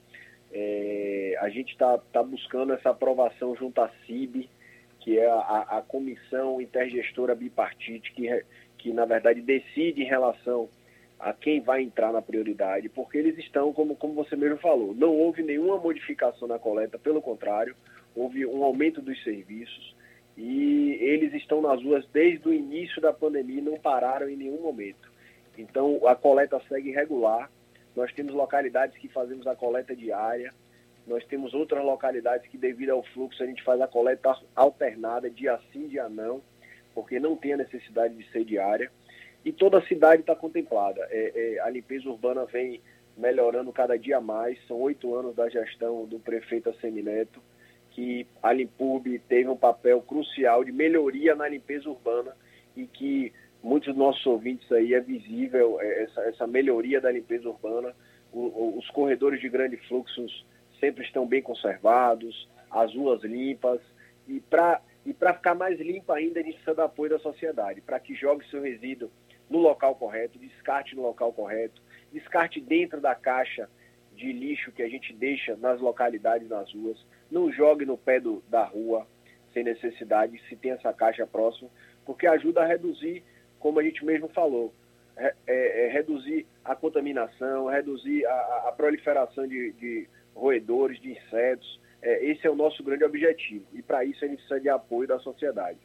É, 0.51 1.35
a 1.39 1.49
gente 1.49 1.71
está 1.71 1.97
tá 1.97 2.21
buscando 2.21 2.73
essa 2.73 2.91
aprovação 2.91 3.55
junto 3.55 3.81
à 3.81 3.89
CIB, 4.05 4.49
que 4.99 5.19
é 5.19 5.29
a, 5.29 5.65
a 5.77 5.81
comissão 5.81 6.61
intergestora 6.61 7.35
bipartite, 7.35 8.13
que, 8.13 8.45
que 8.77 8.93
na 8.93 9.05
verdade 9.05 9.41
decide 9.41 10.01
em 10.01 10.07
relação 10.07 10.69
a 11.19 11.33
quem 11.33 11.61
vai 11.61 11.81
entrar 11.81 12.11
na 12.11 12.21
prioridade, 12.21 12.89
porque 12.89 13.17
eles 13.17 13.37
estão, 13.37 13.71
como, 13.73 13.95
como 13.95 14.13
você 14.13 14.35
mesmo 14.35 14.57
falou, 14.57 14.93
não 14.93 15.15
houve 15.15 15.41
nenhuma 15.41 15.77
modificação 15.77 16.47
na 16.47 16.59
coleta, 16.59 16.99
pelo 16.99 17.21
contrário, 17.21 17.75
houve 18.15 18.45
um 18.45 18.63
aumento 18.63 19.01
dos 19.01 19.21
serviços 19.23 19.95
e 20.37 20.97
eles 20.99 21.33
estão 21.33 21.61
nas 21.61 21.81
ruas 21.83 22.05
desde 22.11 22.47
o 22.47 22.53
início 22.53 23.01
da 23.01 23.13
pandemia 23.13 23.59
e 23.59 23.61
não 23.61 23.77
pararam 23.77 24.29
em 24.29 24.35
nenhum 24.35 24.61
momento. 24.61 25.11
Então 25.57 26.07
a 26.07 26.15
coleta 26.15 26.61
segue 26.67 26.91
regular. 26.91 27.49
Nós 27.95 28.11
temos 28.13 28.33
localidades 28.33 28.97
que 28.97 29.07
fazemos 29.07 29.45
a 29.45 29.55
coleta 29.55 29.95
diária, 29.95 30.51
nós 31.05 31.23
temos 31.25 31.53
outras 31.53 31.83
localidades 31.83 32.47
que, 32.49 32.57
devido 32.57 32.91
ao 32.91 33.03
fluxo, 33.03 33.43
a 33.43 33.45
gente 33.45 33.63
faz 33.63 33.79
a 33.81 33.87
coleta 33.87 34.35
alternada, 34.55 35.29
dia 35.29 35.59
sim, 35.71 35.87
dia 35.87 36.07
não, 36.07 36.41
porque 36.95 37.19
não 37.19 37.35
tem 37.35 37.53
a 37.53 37.57
necessidade 37.57 38.15
de 38.15 38.27
ser 38.31 38.45
diária. 38.45 38.89
E 39.43 39.51
toda 39.51 39.79
a 39.79 39.85
cidade 39.85 40.21
está 40.21 40.35
contemplada. 40.35 41.05
É, 41.11 41.55
é, 41.55 41.59
a 41.59 41.69
limpeza 41.69 42.09
urbana 42.09 42.45
vem 42.45 42.81
melhorando 43.17 43.73
cada 43.73 43.97
dia 43.97 44.21
mais. 44.21 44.57
São 44.67 44.79
oito 44.79 45.13
anos 45.13 45.35
da 45.35 45.49
gestão 45.49 46.05
do 46.05 46.17
prefeito 46.17 46.69
Assemineto, 46.69 47.41
que 47.93 48.25
a 48.41 48.51
Limpurb 48.51 49.19
teve 49.27 49.47
um 49.47 49.55
papel 49.55 50.01
crucial 50.01 50.63
de 50.63 50.71
melhoria 50.71 51.35
na 51.35 51.47
limpeza 51.47 51.89
urbana 51.89 52.35
e 52.75 52.85
que 52.85 53.31
muitos 53.61 53.89
dos 53.89 53.97
nossos 53.97 54.25
ouvintes 54.25 54.69
aí 54.71 54.93
é 54.93 54.99
visível 54.99 55.79
é, 55.79 56.03
essa, 56.03 56.21
essa 56.21 56.47
melhoria 56.47 56.99
da 56.99 57.11
limpeza 57.11 57.47
urbana. 57.47 57.95
O, 58.31 58.77
os 58.77 58.89
corredores 58.89 59.39
de 59.39 59.47
grande 59.47 59.77
fluxos 59.87 60.43
sempre 60.79 61.05
estão 61.05 61.25
bem 61.25 61.41
conservados, 61.41 62.49
as 62.69 62.93
ruas 62.95 63.23
limpas 63.23 63.79
e 64.27 64.39
para 64.39 64.81
e 65.05 65.13
ficar 65.13 65.53
mais 65.53 65.79
limpa 65.79 66.15
ainda, 66.15 66.39
a 66.39 66.43
gente 66.43 66.55
precisa 66.55 66.75
do 66.75 66.81
apoio 66.81 67.11
da 67.11 67.19
sociedade, 67.19 67.81
para 67.81 67.99
que 67.99 68.15
jogue 68.15 68.49
seu 68.49 68.61
resíduo 68.61 69.11
no 69.49 69.59
local 69.59 69.95
correto, 69.95 70.39
descarte 70.39 70.95
no 70.95 71.01
local 71.01 71.33
correto, 71.33 71.81
descarte 72.11 72.61
dentro 72.61 73.01
da 73.01 73.13
caixa 73.13 73.69
de 74.15 74.31
lixo 74.31 74.71
que 74.71 74.81
a 74.81 74.87
gente 74.87 75.13
deixa 75.13 75.55
nas 75.57 75.81
localidades, 75.81 76.47
nas 76.47 76.73
ruas, 76.73 76.97
não 77.33 77.51
jogue 77.51 77.85
no 77.85 77.97
pé 77.97 78.19
do, 78.19 78.43
da 78.47 78.63
rua 78.63 79.07
sem 79.53 79.63
necessidade, 79.63 80.39
se 80.47 80.55
tem 80.55 80.71
essa 80.71 80.93
caixa 80.93 81.25
próxima, 81.25 81.67
porque 82.05 82.27
ajuda 82.27 82.61
a 82.61 82.65
reduzir, 82.65 83.23
como 83.59 83.79
a 83.79 83.83
gente 83.83 84.05
mesmo 84.05 84.27
falou, 84.29 84.71
é, 85.17 85.33
é, 85.47 85.89
reduzir 85.91 86.45
a 86.63 86.75
contaminação, 86.75 87.65
reduzir 87.67 88.25
a, 88.25 88.65
a 88.67 88.73
proliferação 88.75 89.47
de, 89.47 89.71
de 89.73 90.07
roedores, 90.35 91.01
de 91.01 91.11
insetos. 91.11 91.79
É, 92.01 92.25
esse 92.25 92.47
é 92.47 92.49
o 92.49 92.55
nosso 92.55 92.83
grande 92.83 93.03
objetivo. 93.03 93.65
E 93.73 93.81
para 93.81 94.05
isso 94.05 94.23
a 94.25 94.27
gente 94.27 94.37
precisa 94.37 94.59
de 94.59 94.69
apoio 94.69 95.07
da 95.07 95.19
sociedade. 95.19 95.77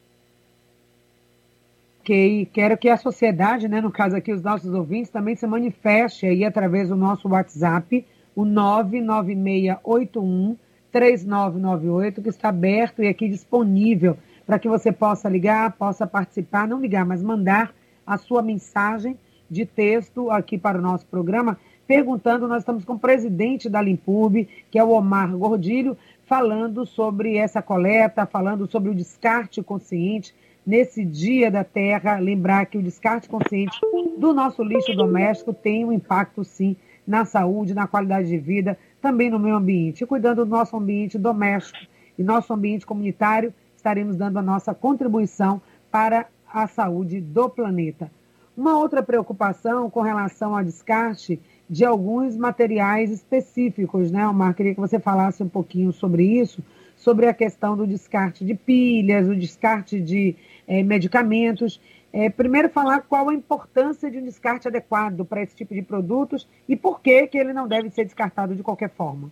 Ok, 2.01 2.49
quero 2.55 2.79
que 2.79 2.89
a 2.89 2.97
sociedade, 2.97 3.69
né, 3.69 3.83
no 3.83 3.93
caso 3.93 4.17
aqui 4.17 4.33
os 4.33 4.43
nossos 4.43 4.73
ouvintes, 4.73 5.11
também 5.11 5.37
se 5.37 5.47
manifeste 5.47 6.25
aí 6.25 6.43
através 6.43 6.89
do 6.89 6.97
nosso 6.97 7.29
WhatsApp, 7.29 8.03
o 8.35 8.47
99681 8.47 10.57
3998, 10.93 12.23
que 12.23 12.29
está 12.29 12.49
aberto 12.49 13.03
e 13.03 13.09
aqui 13.09 13.29
disponível 13.29 14.17
para 14.47 14.59
que 14.59 14.69
você 14.69 14.91
possa 14.91 15.29
ligar, 15.29 15.73
possa 15.73 16.07
participar, 16.07 16.67
não 16.67 16.81
ligar, 16.81 17.05
mas 17.05 17.23
mandar 17.23 17.75
a 18.07 18.17
sua 18.17 18.43
mensagem 18.43 19.19
de 19.51 19.67
texto 19.67 20.31
aqui 20.31 20.57
para 20.57 20.79
o 20.79 20.83
nosso 20.83 21.07
programa, 21.07 21.59
perguntando, 21.87 22.49
nós 22.49 22.63
estamos 22.63 22.85
com 22.85 22.95
o 22.95 22.99
presidente 22.99 23.69
da 23.69 23.81
Limpurb, 23.81 24.49
que 24.71 24.79
é 24.79 24.85
o 24.85 24.91
Omar 24.91 25.31
Gordilho, 25.37 25.97
falando 26.25 26.85
sobre 26.85 27.37
essa 27.37 27.63
coleta, 27.63 28.27
falando 28.27 28.67
sobre 28.67 28.91
o 28.91 28.95
descarte 28.95 29.63
consciente, 29.63 30.35
nesse 30.67 31.03
Dia 31.03 31.51
da 31.51 31.65
Terra, 31.65 32.19
lembrar 32.19 32.67
que 32.67 32.77
o 32.77 32.83
descarte 32.83 33.27
consciente 33.27 33.79
do 34.19 34.35
nosso 34.35 34.63
lixo 34.63 34.95
doméstico 34.95 35.55
tem 35.55 35.85
um 35.85 35.93
impacto, 35.93 36.45
sim, 36.45 36.77
na 37.07 37.25
saúde, 37.25 37.73
na 37.73 37.87
qualidade 37.87 38.29
de 38.29 38.37
vida, 38.37 38.79
também 39.01 39.31
no 39.31 39.39
meio 39.39 39.57
ambiente. 39.57 40.03
E 40.03 40.07
cuidando 40.07 40.45
do 40.45 40.51
nosso 40.51 40.77
ambiente 40.77 41.19
doméstico 41.19 41.79
e 42.19 42.23
nosso 42.23 42.53
ambiente 42.53 42.87
comunitário, 42.87 43.53
estaremos 43.77 44.17
dando 44.17 44.39
a 44.39 44.43
nossa 44.43 44.75
contribuição 44.75 45.61
para 45.91 46.27
a 46.53 46.67
saúde 46.67 47.21
do 47.21 47.49
planeta. 47.49 48.11
Uma 48.57 48.77
outra 48.77 49.03
preocupação 49.03 49.89
com 49.89 50.01
relação 50.01 50.57
ao 50.57 50.65
descarte 50.65 51.41
de 51.71 51.85
alguns 51.85 52.37
materiais 52.37 53.11
específicos, 53.11 54.11
né, 54.11 54.27
Omar? 54.27 54.55
Queria 54.55 54.75
que 54.75 54.81
você 54.81 54.99
falasse 54.99 55.43
um 55.43 55.49
pouquinho 55.49 55.93
sobre 55.93 56.25
isso, 56.25 56.63
sobre 56.97 57.27
a 57.27 57.35
questão 57.35 57.77
do 57.77 57.87
descarte 57.87 58.45
de 58.45 58.55
pilhas, 58.55 59.29
o 59.29 59.37
descarte 59.37 60.01
de 60.01 60.35
é, 60.67 60.83
medicamentos. 60.83 61.81
É, 62.13 62.31
primeiro, 62.31 62.71
falar 62.71 63.03
qual 63.03 63.29
a 63.29 63.35
importância 63.35 64.11
de 64.11 64.19
um 64.19 64.25
descarte 64.25 64.67
adequado 64.67 65.25
para 65.25 65.43
esse 65.43 65.55
tipo 65.55 65.75
de 65.75 65.83
produtos 65.83 66.49
e 66.67 66.75
por 66.75 67.01
que, 67.01 67.27
que 67.27 67.37
ele 67.37 67.53
não 67.53 67.69
deve 67.69 67.91
ser 67.91 68.05
descartado 68.05 68.55
de 68.55 68.63
qualquer 68.63 68.91
forma. 68.91 69.31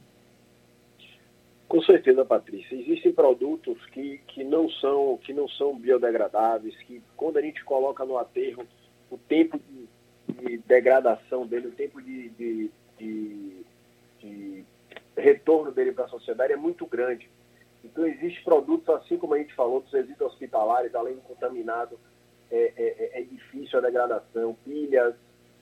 Com 1.68 1.82
certeza, 1.82 2.24
Patrícia. 2.24 2.76
Existem 2.76 3.12
produtos 3.12 3.84
que, 3.86 4.18
que, 4.28 4.44
não 4.44 4.68
são, 4.68 5.18
que 5.18 5.32
não 5.32 5.48
são 5.48 5.76
biodegradáveis, 5.76 6.76
que 6.82 7.02
quando 7.16 7.38
a 7.38 7.42
gente 7.42 7.64
coloca 7.64 8.04
no 8.04 8.18
aterro, 8.18 8.64
o 9.10 9.18
tempo 9.18 9.58
de, 9.58 9.88
de 10.34 10.58
degradação 10.58 11.46
dele, 11.46 11.68
o 11.68 11.72
tempo 11.72 12.00
de, 12.00 12.28
de, 12.30 12.70
de, 12.98 13.64
de 14.20 14.64
retorno 15.16 15.72
dele 15.72 15.92
para 15.92 16.04
a 16.04 16.08
sociedade 16.08 16.52
é 16.52 16.56
muito 16.56 16.86
grande. 16.86 17.28
Então, 17.84 18.06
existem 18.06 18.44
produtos, 18.44 18.88
assim 18.90 19.16
como 19.16 19.34
a 19.34 19.38
gente 19.38 19.54
falou, 19.54 19.80
dos 19.80 19.92
resíduos 19.92 20.32
hospitalares, 20.32 20.94
além 20.94 21.14
de 21.14 21.20
contaminado, 21.22 21.98
é, 22.50 22.72
é, 22.76 22.96
é, 22.98 23.20
é 23.20 23.22
difícil 23.22 23.78
a 23.78 23.82
degradação, 23.82 24.56
pilhas, 24.64 25.14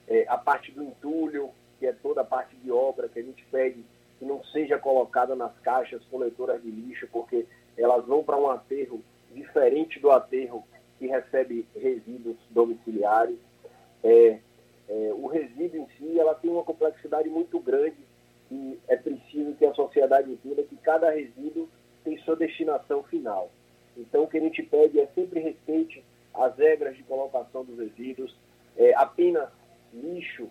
é, 0.07 0.25
a 0.27 0.37
parte 0.37 0.71
do 0.71 0.83
entulho, 0.83 1.49
que 1.79 1.85
é 1.85 1.93
toda 1.93 2.21
a 2.21 2.25
parte 2.25 2.55
de 2.57 2.71
obra 2.71 3.09
que 3.09 3.19
a 3.19 3.23
gente 3.23 3.43
pede 3.51 3.83
que 4.19 4.25
não 4.25 4.43
seja 4.45 4.77
colocada 4.77 5.35
nas 5.35 5.57
caixas 5.59 6.01
coletoras 6.05 6.61
de 6.61 6.69
lixo, 6.69 7.07
porque 7.11 7.45
elas 7.77 8.05
vão 8.05 8.23
para 8.23 8.37
um 8.37 8.49
aterro 8.49 9.01
diferente 9.33 9.99
do 9.99 10.09
aterro 10.11 10.65
que 10.97 11.07
recebe 11.07 11.67
resíduos 11.75 12.37
domiciliares. 12.51 13.37
É, 14.03 14.39
o 15.15 15.27
resíduo 15.27 15.81
em 15.81 15.87
si 15.97 16.19
ela 16.19 16.35
tem 16.35 16.49
uma 16.49 16.63
complexidade 16.63 17.27
muito 17.27 17.59
grande 17.59 17.97
e 18.51 18.79
é 18.87 18.95
preciso 18.95 19.55
que 19.55 19.65
a 19.65 19.73
sociedade 19.73 20.31
entenda 20.31 20.63
que 20.63 20.77
cada 20.77 21.09
resíduo 21.09 21.67
tem 22.03 22.17
sua 22.19 22.35
destinação 22.35 23.03
final. 23.03 23.49
Então, 23.97 24.23
o 24.23 24.27
que 24.27 24.37
a 24.37 24.41
gente 24.41 24.61
pede 24.63 24.99
é 24.99 25.07
sempre 25.07 25.39
respeite 25.39 25.99
as 25.99 26.14
regras 26.75 26.97
de 26.97 27.03
colocação 27.03 27.63
dos 27.63 27.77
resíduos, 27.79 28.35
é, 28.77 28.93
apenas 28.95 29.49
lixo 29.93 30.49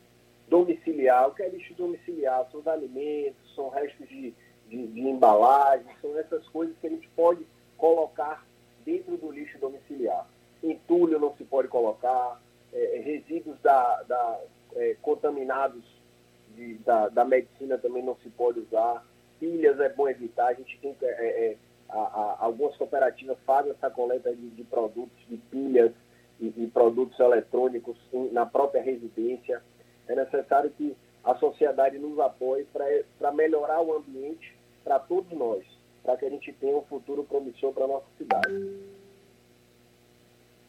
domiciliar. 0.48 1.28
O 1.28 1.34
que 1.34 1.42
é 1.42 1.48
lixo 1.48 1.74
domiciliar? 1.74 2.48
São 2.50 2.60
os 2.60 2.66
alimentos, 2.66 3.54
são 3.54 3.68
restos 3.68 4.08
de, 4.08 4.34
de, 4.68 4.86
de 4.86 5.00
embalagem, 5.00 5.86
são 6.00 6.18
essas 6.18 6.46
coisas 6.48 6.74
que 6.80 6.86
a 6.86 6.90
gente 6.90 7.08
pode 7.10 7.46
colocar 7.76 8.44
dentro 8.84 9.16
do 9.16 9.30
lixo 9.30 9.58
domiciliar. 9.58 10.26
Entulho 10.62 11.18
não 11.18 11.34
se 11.36 11.44
pode 11.44 11.68
colocar, 11.68 12.40
é, 12.72 13.02
resíduos 13.04 13.58
da, 13.60 14.02
da 14.04 14.40
é, 14.76 14.96
contaminados 15.02 15.84
de, 16.56 16.74
da, 16.78 17.08
da 17.08 17.24
medicina 17.24 17.76
também 17.76 18.02
não 18.02 18.16
se 18.16 18.30
pode 18.30 18.60
usar 18.60 19.04
pilhas 19.44 19.78
é 19.80 19.88
bom 19.90 20.08
evitar. 20.08 20.48
A 20.48 20.54
gente 20.54 20.78
tem 20.78 20.96
é, 21.02 21.06
é, 21.06 21.56
a, 21.88 21.98
a, 21.98 22.36
algumas 22.40 22.76
cooperativas 22.76 23.36
fazem 23.44 23.72
essa 23.72 23.90
coleta 23.90 24.34
de, 24.34 24.48
de 24.50 24.64
produtos, 24.64 25.16
de 25.28 25.36
pilhas 25.36 25.92
e, 26.40 26.52
e 26.56 26.66
produtos 26.66 27.18
eletrônicos 27.18 27.96
na 28.32 28.46
própria 28.46 28.82
residência. 28.82 29.62
É 30.08 30.14
necessário 30.14 30.70
que 30.70 30.96
a 31.24 31.34
sociedade 31.36 31.98
nos 31.98 32.18
apoie 32.18 32.66
para 33.18 33.32
melhorar 33.32 33.80
o 33.80 33.96
ambiente 33.96 34.54
para 34.84 34.98
todos 34.98 35.30
nós, 35.36 35.64
para 36.02 36.16
que 36.16 36.26
a 36.26 36.30
gente 36.30 36.52
tenha 36.52 36.76
um 36.76 36.82
futuro 36.82 37.24
promissor 37.24 37.72
para 37.72 37.84
a 37.84 37.88
nossa 37.88 38.06
cidade. 38.18 38.94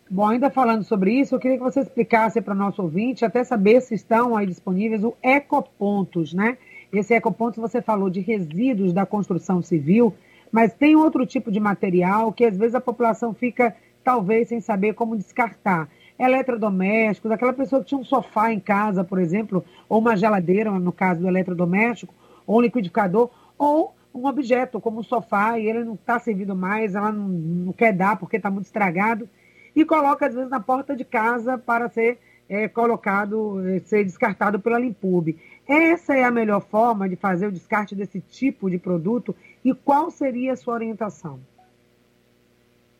Bom, 0.10 0.27
ainda 0.27 0.50
falando 0.50 0.84
sobre 0.84 1.12
isso, 1.12 1.36
eu 1.36 1.39
queria 1.39 1.57
que 1.57 1.63
você 1.63 1.81
explicasse 1.81 2.39
para 2.39 2.53
o 2.53 2.57
nosso 2.57 2.81
ouvinte, 2.81 3.25
até 3.25 3.43
saber 3.43 3.81
se 3.81 3.95
estão 3.95 4.38
aí 4.38 4.45
disponíveis 4.45 5.03
o 5.03 5.15
Ecopontos, 5.22 6.34
né? 6.34 6.57
Esse 6.93 7.13
ecoponto 7.13 7.60
você 7.60 7.81
falou 7.81 8.10
de 8.10 8.22
resíduos 8.22 8.93
da 8.93 9.05
construção 9.05 9.62
civil, 9.62 10.13
mas 10.51 10.74
tem 10.74 10.95
outro 10.95 11.25
tipo 11.25 11.51
de 11.51 11.60
material 11.60 12.31
que 12.31 12.45
às 12.45 12.55
vezes 12.55 12.75
a 12.75 12.79
população 12.79 13.34
fica 13.34 13.75
talvez 14.06 14.48
sem 14.48 14.62
saber 14.62 14.94
como 14.94 15.18
descartar. 15.18 15.90
Eletrodomésticos, 16.18 17.32
aquela 17.32 17.52
pessoa 17.52 17.82
que 17.82 17.88
tinha 17.90 18.00
um 18.00 18.06
sofá 18.06 18.54
em 18.54 18.60
casa, 18.60 19.04
por 19.04 19.20
exemplo, 19.20 19.66
ou 19.90 20.00
uma 20.00 20.16
geladeira, 20.16 20.72
no 20.72 20.92
caso 20.92 21.22
do 21.22 21.28
eletrodoméstico, 21.28 22.14
ou 22.46 22.60
um 22.60 22.62
liquidificador, 22.62 23.32
ou 23.58 23.94
um 24.14 24.28
objeto 24.28 24.80
como 24.80 25.00
um 25.00 25.04
sofá 25.04 25.60
e 25.60 25.68
ele 25.68 25.84
não 25.84 25.96
está 25.96 26.20
servindo 26.20 26.56
mais, 26.56 26.96
ela 26.96 27.12
não, 27.12 27.28
não 27.28 27.74
quer 27.74 27.92
dar 27.92 28.18
porque 28.18 28.38
está 28.38 28.50
muito 28.50 28.68
estragado, 28.68 29.28
e 29.76 29.84
coloca 29.84 30.28
às 30.28 30.34
vezes 30.34 30.50
na 30.50 30.60
porta 30.60 30.96
de 30.96 31.04
casa 31.04 31.58
para 31.58 31.90
ser 31.90 32.18
é, 32.48 32.68
colocado, 32.70 33.68
é, 33.68 33.80
ser 33.80 34.06
descartado 34.06 34.60
pela 34.60 34.80
Limpub. 34.80 35.36
Essa 35.68 36.16
é 36.16 36.24
a 36.24 36.32
melhor 36.32 36.62
forma 36.62 37.10
de 37.10 37.16
fazer 37.16 37.48
o 37.48 37.52
descarte 37.52 37.96
desse 37.96 38.22
tipo 38.22 38.70
de 38.70 38.78
produto 38.78 39.36
e 39.66 39.74
qual 39.74 40.12
seria 40.12 40.54
a 40.54 40.56
sua 40.56 40.76
orientação? 40.76 41.40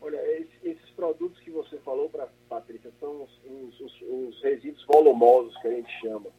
Olha, 0.02 0.18
produtos 0.96 1.38
que 1.40 1.50
você 1.50 1.78
falou, 1.78 2.10
Patrícia, 2.48 2.90
são 2.98 3.22
os, 3.22 3.80
os, 3.80 4.02
os, 4.02 4.42
resíduos 4.42 4.84
volumosos 4.86 5.56
que 5.58 5.68
a 5.68 5.70
gente 5.70 5.92
chama. 6.00 6.30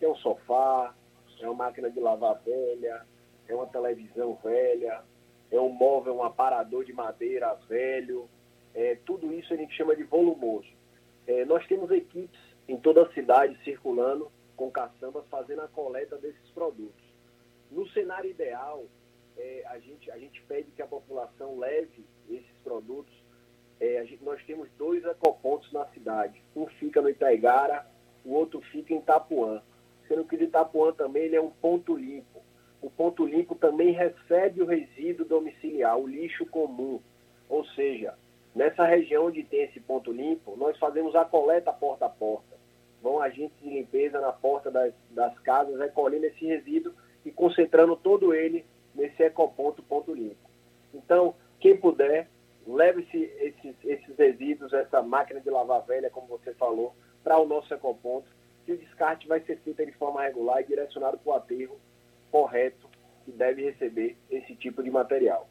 É 0.00 0.06
um 0.06 0.14
sofá, 0.16 0.94
é 1.40 1.48
uma 1.48 1.64
máquina 1.64 1.90
de 1.90 1.98
lavar 1.98 2.40
velha, 2.44 3.06
é 3.48 3.54
uma 3.54 3.66
televisão 3.66 4.38
velha, 4.44 5.02
é 5.50 5.60
um 5.60 5.70
móvel, 5.70 6.16
um 6.16 6.22
aparador 6.22 6.84
de 6.84 6.92
madeira 6.92 7.54
velho. 7.68 8.28
É, 8.74 8.96
tudo 9.06 9.32
isso 9.32 9.52
a 9.54 9.56
gente 9.56 9.74
chama 9.74 9.96
de 9.96 10.02
volumoso. 10.04 10.68
É, 11.26 11.44
nós 11.44 11.66
temos 11.66 11.90
equipes 11.90 12.40
em 12.68 12.76
toda 12.76 13.02
a 13.02 13.12
cidade 13.12 13.58
circulando 13.64 14.30
com 14.56 14.70
caçambas 14.70 15.24
fazendo 15.30 15.62
a 15.62 15.68
coleta 15.68 16.16
desses 16.18 16.50
produtos. 16.50 17.02
No 17.70 17.88
cenário 17.88 18.30
ideal, 18.30 18.84
é, 19.36 19.64
a, 19.66 19.78
gente, 19.78 20.10
a 20.10 20.18
gente 20.18 20.42
pede 20.42 20.70
que 20.72 20.82
a 20.82 20.86
população 20.86 21.58
leve 21.58 22.04
esses 22.28 22.56
produtos. 22.62 23.12
É, 23.80 24.04
gente, 24.06 24.24
nós 24.24 24.42
temos 24.44 24.68
dois 24.78 25.04
ecopontos 25.04 25.72
na 25.72 25.84
cidade. 25.86 26.40
Um 26.54 26.66
fica 26.66 27.02
no 27.02 27.08
Itaigara, 27.08 27.86
o 28.24 28.32
outro 28.32 28.60
fica 28.60 28.94
em 28.94 28.98
Itapuã. 28.98 29.62
sendo 30.08 30.24
que 30.24 30.36
de 30.36 30.44
Itapuã 30.44 30.92
também 30.92 31.24
ele 31.24 31.36
é 31.36 31.40
um 31.40 31.50
ponto 31.50 31.96
limpo. 31.96 32.42
O 32.82 32.90
ponto 32.90 33.24
limpo 33.24 33.54
também 33.54 33.92
recebe 33.92 34.62
o 34.62 34.66
resíduo 34.66 35.24
domiciliar, 35.24 35.98
o 35.98 36.06
lixo 36.06 36.44
comum. 36.46 37.00
Ou 37.48 37.64
seja, 37.64 38.14
nessa 38.54 38.84
região 38.84 39.26
onde 39.26 39.42
tem 39.42 39.62
esse 39.62 39.80
ponto 39.80 40.12
limpo, 40.12 40.54
nós 40.56 40.78
fazemos 40.78 41.14
a 41.14 41.24
coleta 41.24 41.72
porta 41.72 42.06
a 42.06 42.10
porta. 42.10 42.54
Vão 43.02 43.20
agentes 43.20 43.58
de 43.62 43.68
limpeza 43.68 44.20
na 44.20 44.32
porta 44.32 44.70
das, 44.70 44.92
das 45.10 45.38
casas 45.40 45.78
recolhendo 45.78 46.26
esse 46.26 46.44
resíduo 46.44 46.92
e 47.24 47.30
concentrando 47.30 47.96
todo 47.96 48.34
ele 48.34 48.64
nesse 48.94 49.22
ecoponto 49.22 49.82
ponto 49.82 50.12
limpo. 50.14 50.36
Então, 50.92 51.34
quem 51.58 51.76
puder, 51.76 52.28
leve 52.66 53.06
-se 53.10 53.18
esses, 53.18 53.74
esses 53.84 54.16
resíduos, 54.16 54.72
essa 54.72 55.02
máquina 55.02 55.40
de 55.40 55.50
lavar 55.50 55.82
velha, 55.82 56.10
como 56.10 56.26
você 56.26 56.52
falou, 56.54 56.94
para 57.22 57.38
o 57.38 57.46
nosso 57.46 57.72
ecoponto, 57.72 58.26
e 58.66 58.72
o 58.72 58.78
descarte 58.78 59.28
vai 59.28 59.40
ser 59.40 59.58
feito 59.58 59.84
de 59.84 59.92
forma 59.92 60.22
regular 60.22 60.60
e 60.60 60.66
direcionado 60.66 61.18
para 61.18 61.32
o 61.32 61.36
aterro 61.36 61.76
correto 62.30 62.88
que 63.24 63.32
deve 63.32 63.70
receber 63.70 64.16
esse 64.30 64.54
tipo 64.54 64.82
de 64.82 64.90
material. 64.90 65.48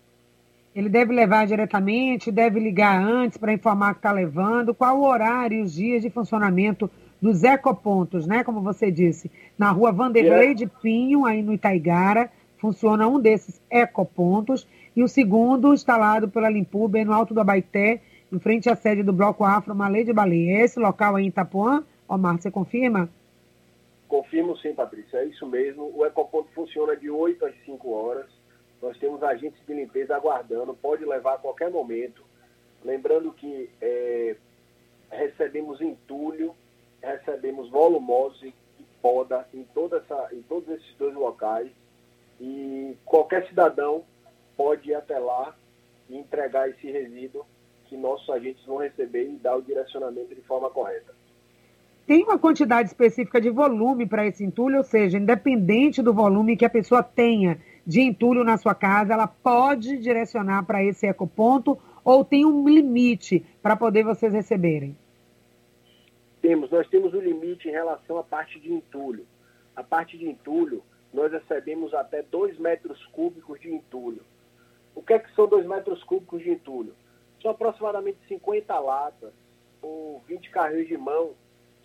Ele 0.75 0.89
deve 0.89 1.13
levar 1.13 1.45
diretamente, 1.45 2.31
deve 2.31 2.59
ligar 2.59 2.99
antes 2.99 3.37
para 3.37 3.53
informar 3.53 3.93
que 3.93 3.99
está 3.99 4.11
levando. 4.11 4.73
Qual 4.73 4.99
o 4.99 5.05
horário 5.05 5.59
e 5.59 5.61
os 5.61 5.73
dias 5.73 6.01
de 6.01 6.09
funcionamento 6.09 6.89
dos 7.21 7.43
ecopontos, 7.43 8.25
né? 8.25 8.43
Como 8.43 8.61
você 8.61 8.91
disse, 8.91 9.31
na 9.57 9.71
rua 9.71 9.91
Vanderlei 9.91 10.53
de 10.55 10.65
Pinho, 10.67 11.25
aí 11.25 11.41
no 11.41 11.53
Itaigara, 11.53 12.29
funciona 12.63 13.05
um 13.05 13.19
desses 13.19 13.61
ecopontos. 13.69 14.65
E 14.95 15.03
o 15.03 15.07
segundo, 15.09 15.73
instalado 15.73 16.29
pela 16.29 16.49
Limpub, 16.49 16.95
no 17.03 17.11
Alto 17.11 17.33
do 17.33 17.41
Abaité, 17.41 18.01
em 18.31 18.39
frente 18.39 18.69
à 18.69 18.75
sede 18.75 19.03
do 19.03 19.11
Bloco 19.11 19.43
Afro 19.43 19.75
Malê 19.75 20.05
de 20.05 20.13
Baleia. 20.13 20.59
É 20.59 20.61
esse 20.61 20.79
local 20.79 21.17
aí 21.17 21.25
em 21.25 21.27
Itapuã? 21.27 21.83
Omar, 22.07 22.39
você 22.39 22.49
confirma? 22.49 23.09
Confirmo 24.07 24.55
sim, 24.57 24.73
Patrícia, 24.73 25.17
é 25.17 25.25
isso 25.25 25.45
mesmo. 25.45 25.91
O 25.93 26.05
ecoponto 26.05 26.47
funciona 26.55 26.95
de 26.95 27.09
8 27.09 27.45
às 27.45 27.55
5 27.65 27.91
horas. 27.91 28.27
Nós 28.81 28.97
temos 28.97 29.21
agentes 29.23 29.59
de 29.67 29.73
limpeza 29.73 30.15
aguardando, 30.15 30.73
pode 30.73 31.03
levar 31.03 31.33
a 31.33 31.39
qualquer 31.39 31.69
momento. 31.69 32.23
Lembrando 32.85 33.33
que 33.33 33.69
é, 33.81 34.37
recebemos 35.11 35.81
entulho, 35.81 36.55
recebemos 37.01 37.69
volumose 37.69 38.53
e 38.79 38.83
poda 39.01 39.45
em, 39.53 39.65
toda 39.73 39.97
essa, 39.97 40.29
em 40.31 40.41
todos 40.43 40.69
esses 40.69 40.95
dois 40.97 41.13
locais. 41.13 41.69
Qualquer 43.13 43.47
cidadão 43.47 44.03
pode 44.57 44.89
ir 44.89 44.95
até 44.95 45.19
lá 45.19 45.55
e 46.09 46.17
entregar 46.17 46.67
esse 46.67 46.89
resíduo 46.89 47.45
que 47.85 47.95
nossos 47.95 48.27
agentes 48.27 48.65
vão 48.65 48.77
receber 48.77 49.29
e 49.29 49.35
dar 49.35 49.55
o 49.55 49.61
direcionamento 49.61 50.33
de 50.33 50.41
forma 50.41 50.67
correta. 50.71 51.13
Tem 52.07 52.23
uma 52.23 52.39
quantidade 52.39 52.89
específica 52.89 53.39
de 53.39 53.51
volume 53.51 54.07
para 54.07 54.25
esse 54.25 54.43
entulho, 54.43 54.77
ou 54.77 54.83
seja, 54.83 55.19
independente 55.19 56.01
do 56.01 56.11
volume 56.11 56.57
que 56.57 56.65
a 56.65 56.69
pessoa 56.71 57.03
tenha 57.03 57.59
de 57.85 58.01
entulho 58.01 58.43
na 58.43 58.57
sua 58.57 58.73
casa, 58.73 59.13
ela 59.13 59.27
pode 59.27 59.95
direcionar 59.99 60.65
para 60.65 60.83
esse 60.83 61.05
ecoponto 61.05 61.77
ou 62.03 62.25
tem 62.25 62.47
um 62.47 62.67
limite 62.67 63.45
para 63.61 63.75
poder 63.75 64.03
vocês 64.03 64.33
receberem? 64.33 64.97
Temos, 66.41 66.71
nós 66.71 66.89
temos 66.89 67.13
um 67.13 67.21
limite 67.21 67.67
em 67.67 67.71
relação 67.71 68.17
à 68.17 68.23
parte 68.23 68.59
de 68.59 68.73
entulho. 68.73 69.23
A 69.75 69.83
parte 69.83 70.17
de 70.17 70.27
entulho, 70.27 70.81
nós 71.13 71.31
recebemos 71.31 71.93
até 71.93 72.21
2 72.23 72.57
metros 72.57 73.03
cúbicos 73.07 73.59
de 73.59 73.71
entulho. 73.71 74.21
O 74.95 75.01
que, 75.01 75.13
é 75.13 75.19
que 75.19 75.33
são 75.35 75.47
2 75.47 75.65
metros 75.65 76.03
cúbicos 76.03 76.41
de 76.41 76.49
entulho? 76.49 76.95
São 77.41 77.51
aproximadamente 77.51 78.17
50 78.27 78.79
latas 78.79 79.31
ou 79.81 80.21
20 80.27 80.49
carrinhos 80.49 80.87
de 80.87 80.97
mão 80.97 81.31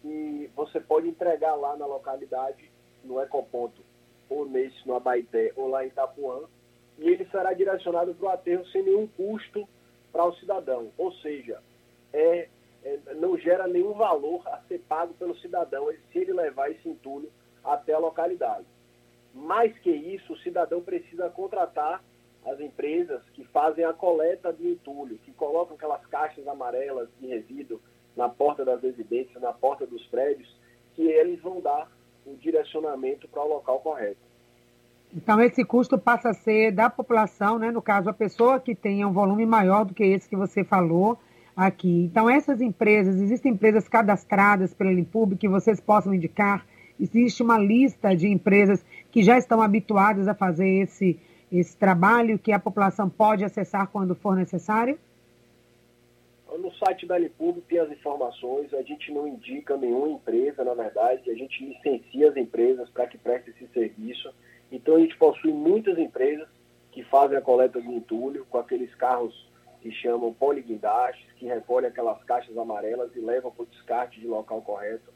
que 0.00 0.50
você 0.54 0.80
pode 0.80 1.08
entregar 1.08 1.54
lá 1.56 1.76
na 1.76 1.84
localidade, 1.84 2.70
no 3.04 3.20
ecoponto 3.20 3.82
ou 4.30 4.46
nesse, 4.46 4.86
no 4.86 4.94
Abaité, 4.94 5.52
ou 5.56 5.68
lá 5.68 5.84
em 5.84 5.88
Itapuã, 5.88 6.42
e 6.98 7.08
ele 7.08 7.24
será 7.26 7.52
direcionado 7.52 8.14
para 8.14 8.26
o 8.26 8.30
aterro 8.30 8.66
sem 8.66 8.82
nenhum 8.82 9.06
custo 9.06 9.66
para 10.12 10.24
o 10.24 10.34
cidadão. 10.34 10.90
Ou 10.98 11.12
seja, 11.14 11.62
é, 12.12 12.48
é, 12.84 12.98
não 13.14 13.38
gera 13.38 13.66
nenhum 13.66 13.92
valor 13.92 14.46
a 14.48 14.60
ser 14.68 14.80
pago 14.80 15.14
pelo 15.14 15.36
cidadão 15.38 15.88
se 16.12 16.18
ele 16.18 16.32
levar 16.32 16.70
esse 16.70 16.88
entulho 16.88 17.30
até 17.64 17.94
a 17.94 17.98
localidade. 17.98 18.66
Mais 19.34 19.76
que 19.78 19.90
isso, 19.90 20.32
o 20.32 20.38
cidadão 20.38 20.80
precisa 20.80 21.28
contratar 21.30 22.02
as 22.46 22.60
empresas 22.60 23.22
que 23.34 23.44
fazem 23.44 23.84
a 23.84 23.92
coleta 23.92 24.52
de 24.52 24.68
entulho, 24.68 25.18
que 25.18 25.32
colocam 25.32 25.76
aquelas 25.76 26.04
caixas 26.06 26.46
amarelas 26.46 27.08
de 27.20 27.26
resíduo 27.26 27.80
na 28.16 28.28
porta 28.28 28.64
das 28.64 28.82
residências, 28.82 29.40
na 29.40 29.52
porta 29.52 29.86
dos 29.86 30.04
prédios, 30.06 30.48
que 30.94 31.02
eles 31.02 31.40
vão 31.40 31.60
dar 31.60 31.90
o 32.26 32.34
direcionamento 32.36 33.28
para 33.28 33.44
o 33.44 33.48
local 33.48 33.80
correto. 33.80 34.28
Então, 35.14 35.40
esse 35.40 35.64
custo 35.64 35.98
passa 35.98 36.30
a 36.30 36.34
ser 36.34 36.72
da 36.72 36.90
população, 36.90 37.58
né? 37.58 37.70
no 37.70 37.80
caso, 37.80 38.10
a 38.10 38.12
pessoa 38.12 38.60
que 38.60 38.74
tenha 38.74 39.08
um 39.08 39.12
volume 39.12 39.46
maior 39.46 39.84
do 39.84 39.94
que 39.94 40.04
esse 40.04 40.28
que 40.28 40.36
você 40.36 40.62
falou 40.62 41.18
aqui. 41.56 42.04
Então, 42.04 42.28
essas 42.28 42.60
empresas, 42.60 43.16
existem 43.16 43.52
empresas 43.52 43.88
cadastradas 43.88 44.74
pela 44.74 44.92
Limpub 44.92 45.36
que 45.36 45.48
vocês 45.48 45.80
possam 45.80 46.12
indicar? 46.12 46.66
Existe 47.00 47.42
uma 47.42 47.58
lista 47.58 48.14
de 48.14 48.28
empresas 48.28 48.84
que 49.10 49.22
já 49.22 49.38
estão 49.38 49.60
habituadas 49.62 50.28
a 50.28 50.34
fazer 50.34 50.68
esse, 50.68 51.18
esse 51.50 51.76
trabalho 51.76 52.38
que 52.38 52.52
a 52.52 52.58
população 52.58 53.08
pode 53.08 53.44
acessar 53.44 53.88
quando 53.88 54.14
for 54.14 54.36
necessário? 54.36 54.98
No 56.58 56.72
site 56.74 57.06
da 57.06 57.16
Lipub 57.16 57.60
tem 57.68 57.78
as 57.78 57.90
informações, 57.90 58.72
a 58.74 58.82
gente 58.82 59.12
não 59.12 59.28
indica 59.28 59.76
nenhuma 59.76 60.08
empresa, 60.08 60.64
na 60.64 60.74
verdade, 60.74 61.30
a 61.30 61.34
gente 61.34 61.64
licencia 61.64 62.30
as 62.30 62.36
empresas 62.36 62.88
para 62.90 63.06
que 63.06 63.16
prestem 63.16 63.54
esse 63.54 63.72
serviço. 63.72 64.32
Então 64.72 64.96
a 64.96 65.00
gente 65.00 65.16
possui 65.16 65.52
muitas 65.52 65.98
empresas 65.98 66.48
que 66.90 67.02
fazem 67.04 67.36
a 67.36 67.40
coleta 67.40 67.80
de 67.80 67.88
entulho 67.88 68.44
com 68.50 68.58
aqueles 68.58 68.92
carros 68.94 69.48
que 69.80 69.92
chamam 69.92 70.32
poliguindastes, 70.34 71.24
que 71.36 71.46
recolhem 71.46 71.88
aquelas 71.88 72.22
caixas 72.24 72.56
amarelas 72.56 73.14
e 73.14 73.20
levam 73.20 73.50
para 73.50 73.62
o 73.62 73.66
descarte 73.66 74.20
de 74.20 74.26
local 74.26 74.60
correto. 74.62 75.12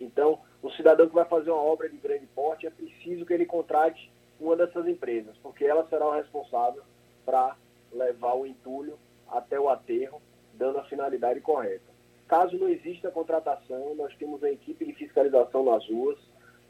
Então, 0.00 0.38
o 0.62 0.70
cidadão 0.70 1.08
que 1.08 1.14
vai 1.14 1.24
fazer 1.24 1.50
uma 1.50 1.62
obra 1.62 1.88
de 1.88 1.96
grande 1.96 2.26
porte 2.26 2.66
é 2.66 2.70
preciso 2.70 3.24
que 3.24 3.32
ele 3.32 3.46
contrate 3.46 4.10
uma 4.40 4.56
dessas 4.56 4.86
empresas, 4.86 5.34
porque 5.42 5.64
ela 5.64 5.86
será 5.88 6.06
o 6.06 6.14
responsável 6.14 6.82
para 7.24 7.56
levar 7.92 8.34
o 8.34 8.46
entulho 8.46 8.98
até 9.28 9.58
o 9.58 9.68
aterro 9.68 10.20
dando 10.54 10.78
a 10.78 10.84
finalidade 10.84 11.40
correta. 11.40 11.84
Caso 12.28 12.58
não 12.58 12.68
exista 12.68 13.10
contratação, 13.10 13.94
nós 13.94 14.14
temos 14.16 14.42
a 14.42 14.50
equipe 14.50 14.84
de 14.84 14.92
fiscalização 14.94 15.64
nas 15.64 15.86
ruas, 15.88 16.18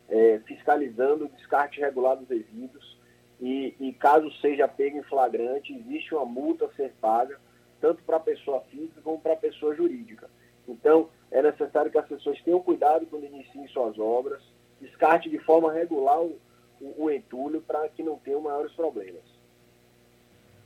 é, 0.08 0.40
fiscalizando 0.46 1.24
o 1.24 1.28
descarte 1.28 1.80
regular 1.80 2.16
dos 2.16 2.28
resíduos 2.28 2.96
e, 3.40 3.74
e, 3.80 3.92
caso 3.92 4.30
seja 4.40 4.68
pego 4.68 4.98
em 4.98 5.02
flagrante, 5.02 5.74
existe 5.74 6.14
uma 6.14 6.24
multa 6.24 6.66
a 6.66 6.72
ser 6.74 6.92
paga, 7.00 7.38
tanto 7.80 8.02
para 8.02 8.16
a 8.16 8.20
pessoa 8.20 8.60
física 8.62 9.00
como 9.02 9.20
para 9.20 9.34
a 9.34 9.36
pessoa 9.36 9.74
jurídica. 9.74 10.30
Então, 10.66 11.08
é 11.30 11.42
necessário 11.42 11.90
que 11.90 11.98
as 11.98 12.06
pessoas 12.06 12.40
tenham 12.42 12.60
cuidado 12.60 13.06
quando 13.06 13.24
iniciem 13.24 13.66
suas 13.68 13.98
obras, 13.98 14.42
descarte 14.80 15.28
de 15.28 15.38
forma 15.38 15.72
regular 15.72 16.20
o, 16.20 16.38
o, 16.80 17.04
o 17.04 17.10
entulho 17.10 17.60
para 17.60 17.88
que 17.88 18.02
não 18.02 18.16
tenham 18.16 18.40
maiores 18.40 18.72
problemas. 18.72 19.22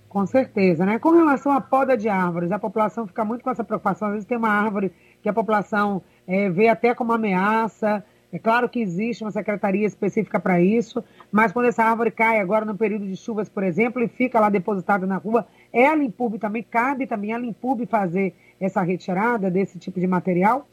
Com 0.09 0.27
certeza, 0.27 0.85
né? 0.85 0.99
Com 0.99 1.11
relação 1.11 1.53
à 1.53 1.61
poda 1.61 1.97
de 1.97 2.09
árvores, 2.09 2.51
a 2.51 2.59
população 2.59 3.07
fica 3.07 3.25
muito 3.25 3.45
com 3.45 3.51
essa 3.51 3.63
preocupação. 3.63 4.09
Às 4.09 4.15
vezes 4.15 4.29
tem 4.29 4.37
uma 4.37 4.49
árvore 4.49 4.93
que 5.23 5.29
a 5.29 5.33
população 5.33 6.03
é, 6.27 6.51
vê 6.51 6.67
até 6.67 6.93
como 6.95 7.13
ameaça. 7.13 8.05
É 8.33 8.39
claro 8.39 8.69
que 8.69 8.81
existe 8.81 9.23
uma 9.23 9.31
secretaria 9.31 9.87
específica 9.87 10.41
para 10.41 10.61
isso, 10.61 11.03
mas 11.31 11.53
quando 11.53 11.67
essa 11.67 11.85
árvore 11.85 12.11
cai 12.11 12.41
agora 12.41 12.65
no 12.65 12.77
período 12.77 13.07
de 13.07 13.17
chuvas, 13.17 13.49
por 13.49 13.63
exemplo, 13.63 14.03
e 14.03 14.09
fica 14.09 14.41
lá 14.41 14.49
depositada 14.51 15.07
na 15.07 15.17
rua, 15.17 15.47
é 15.73 15.87
a 15.87 15.95
Limpub 15.95 16.39
também, 16.39 16.63
cabe 16.63 17.07
também 17.07 17.33
a 17.33 17.39
Limpub 17.39 17.87
fazer 17.87 18.35
essa 18.61 18.83
retirada 18.83 19.51
desse 19.51 19.79
tipo 19.79 20.01
de 20.01 20.07
material? 20.07 20.67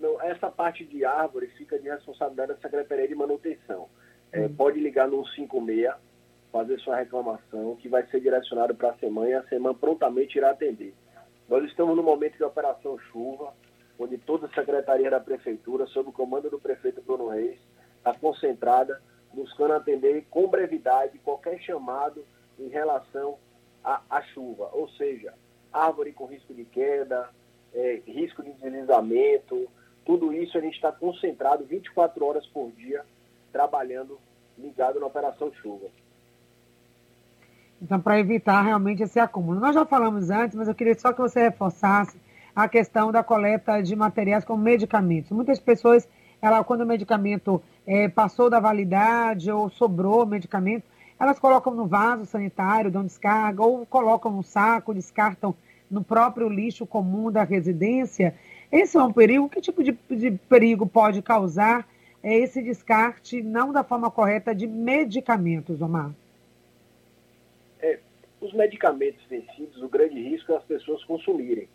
Não, 0.00 0.20
essa 0.22 0.50
parte 0.50 0.84
de 0.84 1.04
árvore 1.04 1.46
fica 1.56 1.78
de 1.78 1.88
responsabilidade 1.88 2.52
da 2.52 2.58
Secretaria 2.58 3.08
de 3.08 3.14
Manutenção. 3.14 3.88
É, 4.32 4.46
hum. 4.46 4.54
Pode 4.54 4.80
ligar 4.80 5.08
no 5.08 5.26
156 5.26 5.94
fazer 6.52 6.78
sua 6.80 6.96
reclamação, 6.96 7.76
que 7.76 7.88
vai 7.88 8.06
ser 8.06 8.20
direcionado 8.20 8.74
para 8.74 8.90
a 8.90 8.94
semana 8.94 9.28
e 9.28 9.34
a 9.34 9.42
semana 9.44 9.74
prontamente 9.74 10.38
irá 10.38 10.50
atender. 10.50 10.94
Nós 11.48 11.64
estamos 11.64 11.94
no 11.94 12.02
momento 12.02 12.36
de 12.36 12.44
operação 12.44 12.98
chuva, 13.12 13.52
onde 13.98 14.16
toda 14.18 14.46
a 14.46 14.54
secretaria 14.54 15.10
da 15.10 15.20
prefeitura, 15.20 15.86
sob 15.86 16.08
o 16.08 16.12
comando 16.12 16.48
do 16.48 16.58
prefeito 16.58 17.02
Bruno 17.02 17.28
Reis, 17.28 17.58
está 17.98 18.14
concentrada 18.14 19.00
buscando 19.32 19.74
atender 19.74 20.24
com 20.30 20.48
brevidade 20.48 21.18
qualquer 21.18 21.58
chamado 21.60 22.24
em 22.58 22.68
relação 22.68 23.36
à, 23.86 24.22
chuva, 24.22 24.68
ou 24.72 24.88
seja, 24.90 25.32
árvore 25.72 26.12
com 26.12 26.26
risco 26.26 26.52
de 26.52 26.64
queda, 26.64 27.30
é, 27.72 28.02
risco 28.06 28.42
de 28.42 28.52
deslizamento, 28.54 29.68
tudo 30.04 30.32
isso 30.32 30.58
a 30.58 30.60
gente 30.60 30.74
está 30.74 30.90
concentrado 30.90 31.64
24 31.64 32.24
horas 32.24 32.46
por 32.46 32.72
dia 32.72 33.04
trabalhando 33.52 34.18
ligado 34.58 34.98
na 34.98 35.06
operação 35.06 35.52
chuva. 35.62 35.86
Então, 37.80 38.00
para 38.00 38.18
evitar 38.18 38.62
realmente 38.62 39.02
esse 39.02 39.20
acúmulo. 39.20 39.60
Nós 39.60 39.74
já 39.74 39.84
falamos 39.84 40.30
antes, 40.30 40.56
mas 40.56 40.66
eu 40.66 40.74
queria 40.74 40.98
só 40.98 41.12
que 41.12 41.20
você 41.20 41.42
reforçasse 41.42 42.18
a 42.54 42.68
questão 42.68 43.12
da 43.12 43.22
coleta 43.22 43.82
de 43.82 43.94
materiais 43.94 44.44
como 44.44 44.62
medicamentos. 44.62 45.30
Muitas 45.30 45.60
pessoas 45.60 46.08
ela, 46.40 46.62
quando 46.64 46.82
o 46.82 46.86
medicamento 46.86 47.62
é, 47.86 48.08
passou 48.08 48.50
da 48.50 48.60
validade 48.60 49.50
ou 49.50 49.70
sobrou 49.70 50.26
medicamento, 50.26 50.84
elas 51.18 51.38
colocam 51.38 51.74
no 51.74 51.86
vaso 51.86 52.26
sanitário, 52.26 52.90
dão 52.90 53.04
descarga, 53.04 53.62
ou 53.62 53.86
colocam 53.86 54.30
no 54.30 54.42
saco, 54.42 54.94
descartam 54.94 55.54
no 55.90 56.04
próprio 56.04 56.48
lixo 56.48 56.86
comum 56.86 57.30
da 57.30 57.42
residência. 57.42 58.34
Esse 58.70 58.96
é 58.96 59.02
um 59.02 59.12
perigo. 59.12 59.48
Que 59.48 59.60
tipo 59.60 59.82
de, 59.82 59.92
de 60.10 60.32
perigo 60.32 60.86
pode 60.86 61.22
causar 61.22 61.88
é, 62.22 62.34
esse 62.34 62.62
descarte, 62.62 63.42
não 63.42 63.72
da 63.72 63.82
forma 63.82 64.10
correta, 64.10 64.54
de 64.54 64.66
medicamentos, 64.66 65.80
Omar? 65.80 66.12
É, 67.80 67.98
os 68.40 68.52
medicamentos 68.52 69.24
vencidos, 69.24 69.82
o 69.82 69.88
grande 69.88 70.20
risco 70.20 70.52
é 70.52 70.56
as 70.56 70.64
pessoas 70.64 71.02
consumirem. 71.04 71.68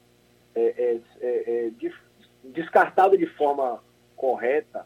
É, 0.53 0.61
é, 0.61 0.99
é, 1.21 1.65
é 1.65 1.69
de, 1.69 1.91
descartado 2.43 3.17
de 3.17 3.25
forma 3.25 3.81
correta, 4.15 4.85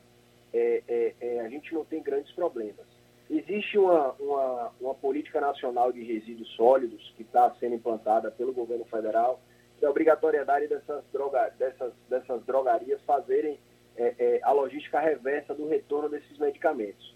a 1.44 1.50
gente 1.50 1.74
não 1.74 1.84
tem 1.84 2.02
grandes 2.02 2.32
problemas. 2.32 2.95
Existe 3.30 3.78
uma, 3.78 4.12
uma, 4.14 4.72
uma 4.80 4.96
política 4.96 5.42
nacional 5.42 5.92
de 5.92 6.04
resíduos 6.04 6.48
sólidos 6.56 7.14
que 7.18 7.24
está 7.24 7.54
sendo 7.60 7.76
implantada 7.76 8.30
pelo 8.30 8.54
governo 8.54 8.86
federal, 8.86 9.40
que 9.80 9.86
é 9.86 9.90
obrigatoriedade 9.90 10.68
dessas, 10.68 11.04
droga, 11.12 11.50
dessas, 11.58 11.92
dessas 12.08 12.44
drogarias 12.46 13.02
fazerem 13.02 13.60
é, 13.98 14.14
é, 14.18 14.40
a 14.44 14.52
logística 14.52 15.00
reversa 15.00 15.54
do 15.54 15.68
retorno 15.68 16.08
desses 16.08 16.38
medicamentos. 16.38 17.16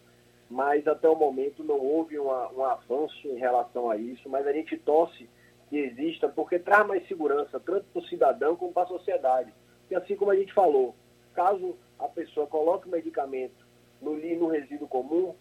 Mas 0.49 0.87
até 0.87 1.07
o 1.07 1.15
momento 1.15 1.63
não 1.63 1.79
houve 1.79 2.17
uma, 2.17 2.51
um 2.51 2.63
avanço 2.63 3.27
em 3.27 3.37
relação 3.37 3.89
a 3.89 3.95
isso, 3.95 4.27
mas 4.27 4.47
a 4.47 4.51
gente 4.51 4.77
torce 4.77 5.29
que 5.69 5.77
exista, 5.77 6.27
porque 6.27 6.57
traz 6.57 6.87
mais 6.87 7.07
segurança, 7.07 7.59
tanto 7.59 7.85
para 7.93 8.01
o 8.01 8.05
cidadão 8.05 8.55
como 8.55 8.73
para 8.73 8.83
a 8.83 8.87
sociedade. 8.87 9.53
E 9.91 9.95
assim 9.95 10.15
como 10.15 10.31
a 10.31 10.35
gente 10.35 10.51
falou, 10.53 10.95
caso 11.35 11.77
a 11.99 12.07
pessoa 12.07 12.47
coloque 12.47 12.87
o 12.87 12.91
medicamento 12.91 13.67
no, 14.01 14.15
no 14.15 14.47
resíduo 14.47 14.87
comum, 14.87 15.35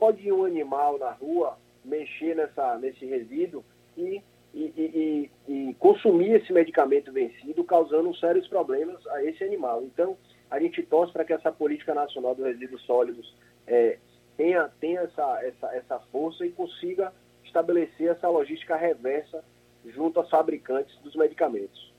pode 0.00 0.32
um 0.32 0.46
animal 0.46 0.98
na 0.98 1.10
rua 1.10 1.58
mexer 1.84 2.34
nessa, 2.34 2.78
nesse 2.78 3.04
resíduo 3.04 3.62
e, 3.96 4.22
e, 4.54 4.64
e, 4.66 5.30
e, 5.46 5.74
consumir 5.74 6.32
esse 6.32 6.52
medicamento 6.52 7.12
vencido, 7.12 7.62
causando 7.62 8.14
sérios 8.16 8.48
problemas 8.48 9.06
a 9.08 9.22
esse 9.22 9.44
animal. 9.44 9.82
Então, 9.84 10.16
a 10.50 10.58
gente 10.58 10.82
torce 10.82 11.12
para 11.12 11.24
que 11.24 11.34
essa 11.34 11.52
política 11.52 11.94
nacional 11.94 12.34
dos 12.34 12.46
resíduos 12.46 12.82
sólidos 12.82 13.36
é, 13.66 13.98
tenha, 14.36 14.70
tenha 14.80 15.02
essa, 15.02 15.44
essa, 15.44 15.76
essa 15.76 15.98
força 16.10 16.46
e 16.46 16.50
consiga 16.50 17.12
estabelecer 17.44 18.08
essa 18.08 18.28
logística 18.28 18.74
reversa 18.74 19.44
junto 19.84 20.18
aos 20.18 20.30
fabricantes 20.30 20.96
dos 21.02 21.14
medicamentos. 21.14 21.89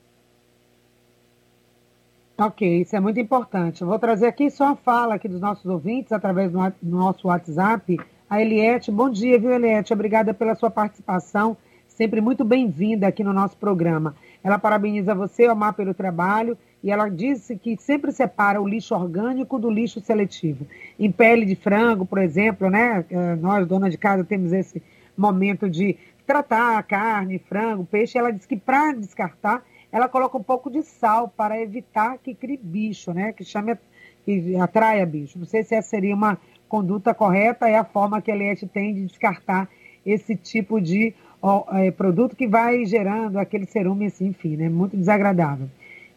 Ok, 2.44 2.82
isso 2.82 2.96
é 2.96 3.00
muito 3.00 3.20
importante. 3.20 3.84
Eu 3.84 3.88
vou 3.88 4.00
trazer 4.00 4.26
aqui 4.26 4.50
só 4.50 4.70
a 4.70 4.76
fala 4.76 5.14
aqui 5.14 5.28
dos 5.28 5.40
nossos 5.40 5.64
ouvintes 5.68 6.12
através 6.12 6.52
do, 6.52 6.60
nosso 6.82 7.28
WhatsApp. 7.28 8.00
A 8.28 8.42
Eliette, 8.42 8.90
bom 8.90 9.12
dia, 9.12 9.38
viu, 9.40 9.52
Eliette? 9.52 9.94
Obrigada 9.94 10.34
pela 10.34 10.56
sua 10.56 10.72
participação, 10.72 11.56
sempre 11.88 12.20
muito 12.20 12.44
bem-vinda 12.44 13.06
aqui 13.06 13.24
no 13.24 13.32
nosso 13.32 13.56
programa. 13.58 14.16
Ela 14.44 14.58
parabeniza 14.58 15.14
você, 15.14 15.48
Omar, 15.48 15.76
pelo 15.76 15.94
trabalho 15.94 16.58
e 16.84 16.90
ela 16.90 17.10
disse 17.10 17.56
que 17.56 17.78
sempre 17.78 18.12
separa 18.12 18.60
o 18.60 18.68
lixo 18.68 18.96
orgânico 18.96 19.60
do 19.60 19.70
lixo 19.70 20.02
seletivo. 20.02 20.66
Em 20.98 21.12
pele 21.12 21.46
de 21.46 21.56
frango, 21.56 22.08
por 22.08 22.18
exemplo, 22.18 22.72
né? 22.72 23.06
Eh, 23.08 23.36
nós, 23.36 23.68
dona 23.68 23.88
de 23.88 24.00
casa, 24.00 24.24
temos 24.24 24.52
esse 24.52 24.82
momento 25.16 25.70
de 25.70 25.96
tratar 26.26 26.82
carne, 26.88 27.38
frango, 27.38 27.86
peixe. 27.86 28.18
Ela 28.18 28.32
disse 28.32 28.48
que 28.48 28.58
para 28.58 28.94
descartar, 28.94 29.64
ela 29.92 30.08
coloca 30.08 30.38
um 30.38 30.44
pouco 30.44 30.70
de 30.70 30.84
sal 30.84 31.28
para 31.28 31.60
evitar 31.60 32.18
que 32.18 32.34
crie 32.34 32.58
bicho, 32.58 33.14
né? 33.14 33.34
Que 33.34 33.44
chame, 33.44 33.78
que 34.26 34.56
atraia 34.56 35.06
bicho. 35.06 35.38
Não 35.38 35.46
sei 35.46 35.64
se 35.64 35.76
essa 35.76 35.90
seria 35.90 36.16
uma 36.16 36.38
conduta 36.70 37.14
correta, 37.14 37.68
é 37.68 37.78
a 37.78 37.84
forma 37.84 38.22
que 38.22 38.32
a 38.32 38.36
Eliette 38.36 38.66
tem 38.66 38.94
de 38.94 39.06
descartar 39.06 39.68
esse 40.06 40.36
tipo 40.36 40.80
de 40.80 41.14
ó, 41.42 41.66
é, 41.78 41.92
produto 41.92 42.36
que 42.36 42.48
vai 42.48 42.86
gerando 42.86 43.38
aquele 43.38 43.66
cerume, 43.66 44.06
assim, 44.06 44.28
enfim, 44.28 44.56
né? 44.56 44.70
Muito 44.70 44.96
desagradável. 44.96 45.70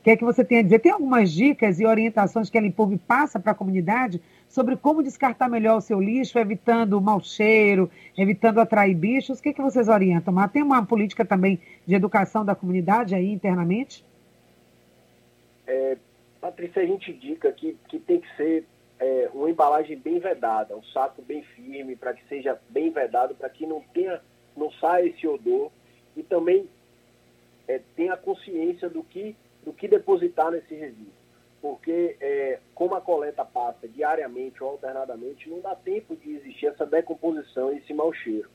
Que 0.04 0.10
é 0.10 0.16
que 0.18 0.24
você 0.24 0.44
tem 0.44 0.58
a 0.58 0.62
dizer? 0.62 0.80
Tem 0.80 0.92
algumas 0.92 1.32
dicas 1.32 1.80
e 1.80 1.86
orientações 1.86 2.50
que 2.50 2.58
a 2.58 2.60
Limpub 2.60 2.94
passa 3.08 3.40
para 3.40 3.52
a 3.52 3.54
comunidade 3.54 4.20
sobre 4.46 4.76
como 4.76 5.02
descartar 5.02 5.48
melhor 5.48 5.78
o 5.78 5.80
seu 5.80 5.98
lixo, 5.98 6.38
evitando 6.38 6.98
o 6.98 7.00
mau 7.00 7.20
cheiro, 7.20 7.90
evitando 8.16 8.60
atrair 8.60 8.94
bichos. 8.94 9.38
O 9.38 9.42
que, 9.42 9.48
é 9.48 9.52
que 9.54 9.62
vocês 9.62 9.88
orientam? 9.88 10.34
Mas 10.34 10.52
tem 10.52 10.62
uma 10.62 10.84
política 10.84 11.24
também 11.24 11.58
de 11.86 11.94
educação 11.94 12.44
da 12.44 12.54
comunidade 12.54 13.14
aí 13.14 13.32
internamente? 13.32 14.04
É, 15.66 15.96
Patrícia, 16.38 16.82
a 16.82 16.86
gente 16.86 17.10
indica 17.10 17.50
que, 17.50 17.74
que 17.88 17.98
tem 17.98 18.20
que 18.20 18.36
ser 18.36 18.66
é, 19.00 19.30
uma 19.32 19.48
embalagem 19.48 19.96
bem 19.96 20.18
vedada, 20.18 20.76
um 20.76 20.82
saco 20.82 21.22
bem 21.22 21.42
firme, 21.42 21.96
para 21.96 22.12
que 22.12 22.22
seja 22.28 22.60
bem 22.68 22.90
vedado, 22.90 23.34
para 23.34 23.48
que 23.48 23.66
não 23.66 23.80
tenha, 23.94 24.20
não 24.54 24.70
saia 24.72 25.06
esse 25.06 25.26
odor 25.26 25.70
e 26.14 26.22
também 26.22 26.68
é, 27.66 27.80
tenha 27.96 28.18
consciência 28.18 28.90
do 28.90 29.02
que, 29.02 29.34
do 29.64 29.72
que 29.72 29.88
depositar 29.88 30.50
nesse 30.50 30.74
resíduo 30.74 31.24
porque 31.64 32.18
é, 32.20 32.60
como 32.74 32.94
a 32.94 33.00
coleta 33.00 33.42
passa 33.42 33.88
diariamente 33.88 34.62
ou 34.62 34.72
alternadamente, 34.72 35.48
não 35.48 35.62
dá 35.62 35.74
tempo 35.74 36.14
de 36.14 36.36
existir 36.36 36.66
essa 36.66 36.84
decomposição 36.84 37.72
e 37.72 37.78
esse 37.78 37.94
mau 37.94 38.12
cheiro. 38.12 38.50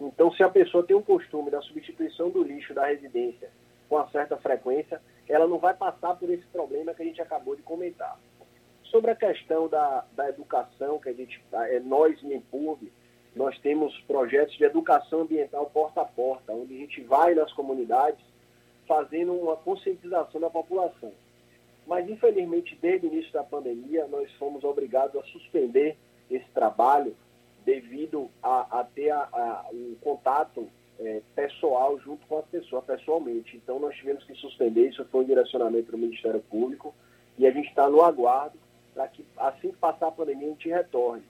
Então, 0.00 0.32
se 0.32 0.42
a 0.42 0.48
pessoa 0.48 0.82
tem 0.82 0.96
um 0.96 1.02
costume 1.02 1.50
da 1.50 1.60
substituição 1.60 2.30
do 2.30 2.42
lixo 2.42 2.72
da 2.72 2.86
residência 2.86 3.50
com 3.86 3.96
uma 3.96 4.08
certa 4.08 4.38
frequência, 4.38 4.98
ela 5.28 5.46
não 5.46 5.58
vai 5.58 5.74
passar 5.74 6.14
por 6.14 6.30
esse 6.30 6.46
problema 6.46 6.94
que 6.94 7.02
a 7.02 7.04
gente 7.04 7.20
acabou 7.20 7.54
de 7.54 7.60
comentar. 7.60 8.18
Sobre 8.84 9.10
a 9.10 9.14
questão 9.14 9.68
da, 9.68 10.06
da 10.12 10.30
educação, 10.30 10.98
que 10.98 11.10
a 11.10 11.12
gente, 11.12 11.44
é, 11.52 11.80
nós, 11.80 12.18
em 12.22 12.32
Empurve, 12.32 12.90
nós 13.36 13.58
temos 13.58 13.94
projetos 14.06 14.56
de 14.56 14.64
educação 14.64 15.20
ambiental 15.20 15.66
porta 15.66 16.00
a 16.00 16.06
porta, 16.06 16.54
onde 16.54 16.74
a 16.74 16.78
gente 16.78 17.02
vai 17.02 17.34
nas 17.34 17.52
comunidades 17.52 18.24
fazendo 18.86 19.32
uma 19.32 19.56
conscientização 19.56 20.40
da 20.40 20.50
população. 20.50 21.12
Mas, 21.86 22.08
infelizmente, 22.08 22.76
desde 22.80 23.06
o 23.06 23.12
início 23.12 23.32
da 23.32 23.44
pandemia, 23.44 24.06
nós 24.06 24.30
fomos 24.34 24.64
obrigados 24.64 25.16
a 25.16 25.24
suspender 25.24 25.96
esse 26.30 26.46
trabalho 26.54 27.14
devido 27.64 28.30
a, 28.42 28.80
a 28.80 28.84
ter 28.84 29.12
um 29.72 29.94
contato 30.00 30.68
é, 30.98 31.20
pessoal 31.34 31.98
junto 31.98 32.26
com 32.26 32.38
as 32.38 32.46
pessoas, 32.46 32.84
pessoalmente. 32.84 33.56
Então, 33.56 33.78
nós 33.78 33.94
tivemos 33.96 34.24
que 34.24 34.34
suspender, 34.34 34.88
isso 34.88 35.04
foi 35.06 35.22
um 35.22 35.26
direcionamento 35.26 35.90
do 35.90 35.98
Ministério 35.98 36.40
Público, 36.40 36.94
e 37.38 37.46
a 37.46 37.50
gente 37.50 37.68
está 37.68 37.88
no 37.88 38.02
aguardo 38.02 38.58
para 38.94 39.08
que, 39.08 39.24
assim 39.36 39.70
que 39.70 39.76
passar 39.76 40.08
a 40.08 40.12
pandemia, 40.12 40.46
a 40.46 40.50
gente 40.50 40.68
retorne. 40.68 41.24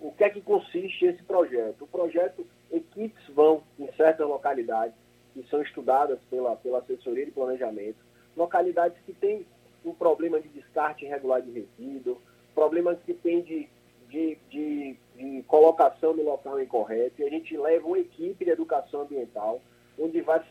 O 0.00 0.12
que 0.12 0.24
é 0.24 0.30
que 0.30 0.40
consiste 0.40 1.06
esse 1.06 1.22
projeto? 1.22 1.82
O 1.82 1.86
projeto, 1.86 2.46
equipes 2.70 3.24
vão 3.28 3.62
em 3.78 3.90
certas 3.92 4.26
localidades, 4.26 4.94
que 5.42 5.48
são 5.50 5.60
estudadas 5.60 6.18
pela, 6.30 6.56
pela 6.56 6.78
assessoria 6.78 7.26
de 7.26 7.30
planejamento, 7.30 7.98
localidades 8.34 8.98
que 9.04 9.12
têm 9.12 9.46
um 9.84 9.92
problema 9.92 10.40
de 10.40 10.48
descarte 10.48 11.04
irregular 11.04 11.42
de 11.42 11.50
resíduo, 11.50 12.20
problemas 12.54 12.98
que 13.04 13.12
tem 13.12 13.42
de, 13.42 13.68
de, 14.08 14.38
de, 14.50 14.96
de 15.14 15.42
colocação 15.46 16.14
no 16.14 16.24
local 16.24 16.60
incorreto, 16.60 17.20
e 17.20 17.24
a 17.24 17.28
gente 17.28 17.54
leva 17.56 17.86
uma 17.86 17.98
equipe 17.98 18.46
de 18.46 18.50
educação 18.50 19.02
ambiental, 19.02 19.60
onde 19.98 20.22
vai 20.22 20.42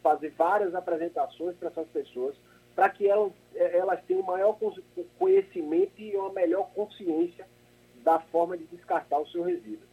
fazer 0.00 0.30
várias 0.30 0.74
apresentações 0.76 1.56
para 1.56 1.68
essas 1.68 1.88
pessoas, 1.88 2.36
para 2.76 2.88
que 2.88 3.08
elas, 3.08 3.32
eh, 3.56 3.78
elas 3.78 4.00
tenham 4.04 4.22
maior 4.22 4.56
conhecimento 5.18 5.92
e 5.98 6.16
uma 6.16 6.32
melhor 6.32 6.70
consciência 6.72 7.46
da 8.04 8.20
forma 8.20 8.56
de 8.56 8.64
descartar 8.66 9.18
o 9.18 9.26
seu 9.26 9.42
resíduo. 9.42 9.89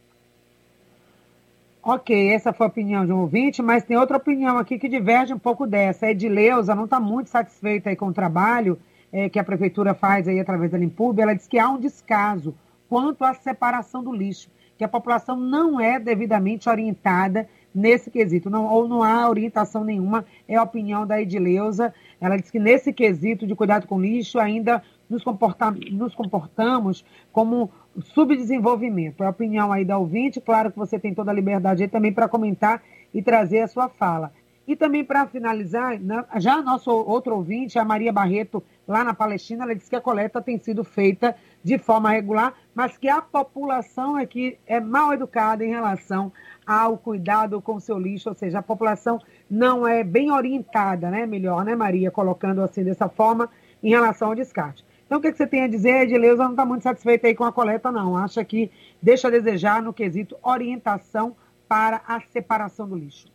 Ok, 1.82 2.30
essa 2.32 2.52
foi 2.52 2.66
a 2.66 2.68
opinião 2.68 3.06
de 3.06 3.12
um 3.12 3.20
ouvinte, 3.20 3.62
mas 3.62 3.84
tem 3.84 3.96
outra 3.96 4.16
opinião 4.16 4.58
aqui 4.58 4.78
que 4.78 4.88
diverge 4.88 5.32
um 5.32 5.38
pouco 5.38 5.66
dessa. 5.66 6.06
A 6.06 6.10
Edileuza 6.10 6.74
não 6.74 6.84
está 6.84 6.98
muito 6.98 7.30
satisfeita 7.30 7.94
com 7.94 8.08
o 8.08 8.12
trabalho 8.12 8.78
é, 9.12 9.28
que 9.28 9.38
a 9.38 9.44
prefeitura 9.44 9.94
faz 9.94 10.26
aí 10.26 10.40
através 10.40 10.70
da 10.72 10.78
Limpub. 10.78 11.18
Ela 11.18 11.34
diz 11.34 11.46
que 11.46 11.58
há 11.58 11.68
um 11.68 11.78
descaso 11.78 12.54
quanto 12.88 13.24
à 13.24 13.32
separação 13.32 14.02
do 14.02 14.12
lixo, 14.12 14.50
que 14.76 14.84
a 14.84 14.88
população 14.88 15.36
não 15.36 15.80
é 15.80 16.00
devidamente 16.00 16.68
orientada 16.68 17.48
nesse 17.74 18.10
quesito, 18.10 18.50
não, 18.50 18.66
ou 18.66 18.88
não 18.88 19.02
há 19.02 19.28
orientação 19.28 19.84
nenhuma, 19.84 20.24
é 20.48 20.56
a 20.56 20.62
opinião 20.62 21.06
da 21.06 21.20
Edileuza. 21.20 21.94
Ela 22.20 22.36
diz 22.36 22.50
que 22.50 22.58
nesse 22.58 22.92
quesito 22.92 23.46
de 23.46 23.54
cuidado 23.54 23.86
com 23.86 24.00
lixo 24.00 24.38
ainda 24.38 24.82
nos, 25.08 25.22
comporta, 25.22 25.70
nos 25.70 26.14
comportamos 26.14 27.04
como 27.32 27.70
subdesenvolvimento. 28.00 29.22
É 29.22 29.26
a 29.26 29.30
opinião 29.30 29.72
aí 29.72 29.84
da 29.84 29.98
ouvinte, 29.98 30.40
claro 30.40 30.70
que 30.70 30.78
você 30.78 30.98
tem 30.98 31.14
toda 31.14 31.30
a 31.30 31.34
liberdade 31.34 31.82
aí 31.82 31.88
também 31.88 32.12
para 32.12 32.28
comentar 32.28 32.82
e 33.12 33.22
trazer 33.22 33.60
a 33.60 33.68
sua 33.68 33.88
fala. 33.88 34.32
E 34.66 34.76
também 34.76 35.02
para 35.02 35.26
finalizar, 35.26 35.98
né, 35.98 36.22
já 36.36 36.60
nosso 36.60 36.90
outro 36.90 37.34
ouvinte, 37.34 37.78
a 37.78 37.84
Maria 37.86 38.12
Barreto, 38.12 38.62
lá 38.86 39.02
na 39.02 39.14
Palestina, 39.14 39.64
ela 39.64 39.74
disse 39.74 39.88
que 39.88 39.96
a 39.96 40.00
coleta 40.00 40.42
tem 40.42 40.58
sido 40.58 40.84
feita 40.84 41.34
de 41.64 41.78
forma 41.78 42.10
regular, 42.10 42.52
mas 42.74 42.98
que 42.98 43.08
a 43.08 43.22
população 43.22 44.18
é 44.18 44.26
que 44.26 44.58
é 44.66 44.78
mal 44.78 45.14
educada 45.14 45.64
em 45.64 45.70
relação 45.70 46.30
ao 46.66 46.98
cuidado 46.98 47.62
com 47.62 47.76
o 47.76 47.80
seu 47.80 47.98
lixo, 47.98 48.28
ou 48.28 48.34
seja, 48.34 48.58
a 48.58 48.62
população 48.62 49.18
não 49.50 49.88
é 49.88 50.04
bem 50.04 50.30
orientada, 50.30 51.10
né? 51.10 51.24
Melhor, 51.24 51.64
né, 51.64 51.74
Maria, 51.74 52.10
colocando 52.10 52.60
assim 52.62 52.84
dessa 52.84 53.08
forma, 53.08 53.48
em 53.82 53.88
relação 53.88 54.28
ao 54.28 54.34
descarte. 54.34 54.84
Então, 55.08 55.18
o 55.18 55.22
que, 55.22 55.32
que 55.32 55.38
você 55.38 55.46
tem 55.46 55.62
a 55.62 55.66
dizer? 55.68 55.92
A 55.92 56.02
Edileuza 56.02 56.44
não 56.44 56.50
está 56.50 56.66
muito 56.66 56.82
satisfeita 56.82 57.26
aí 57.26 57.34
com 57.34 57.44
a 57.44 57.50
coleta, 57.50 57.90
não. 57.90 58.14
Acha 58.14 58.44
que 58.44 58.70
deixa 59.00 59.28
a 59.28 59.30
desejar 59.30 59.82
no 59.82 59.90
quesito 59.90 60.36
orientação 60.42 61.34
para 61.66 62.02
a 62.06 62.20
separação 62.20 62.86
do 62.86 62.94
lixo. 62.94 63.26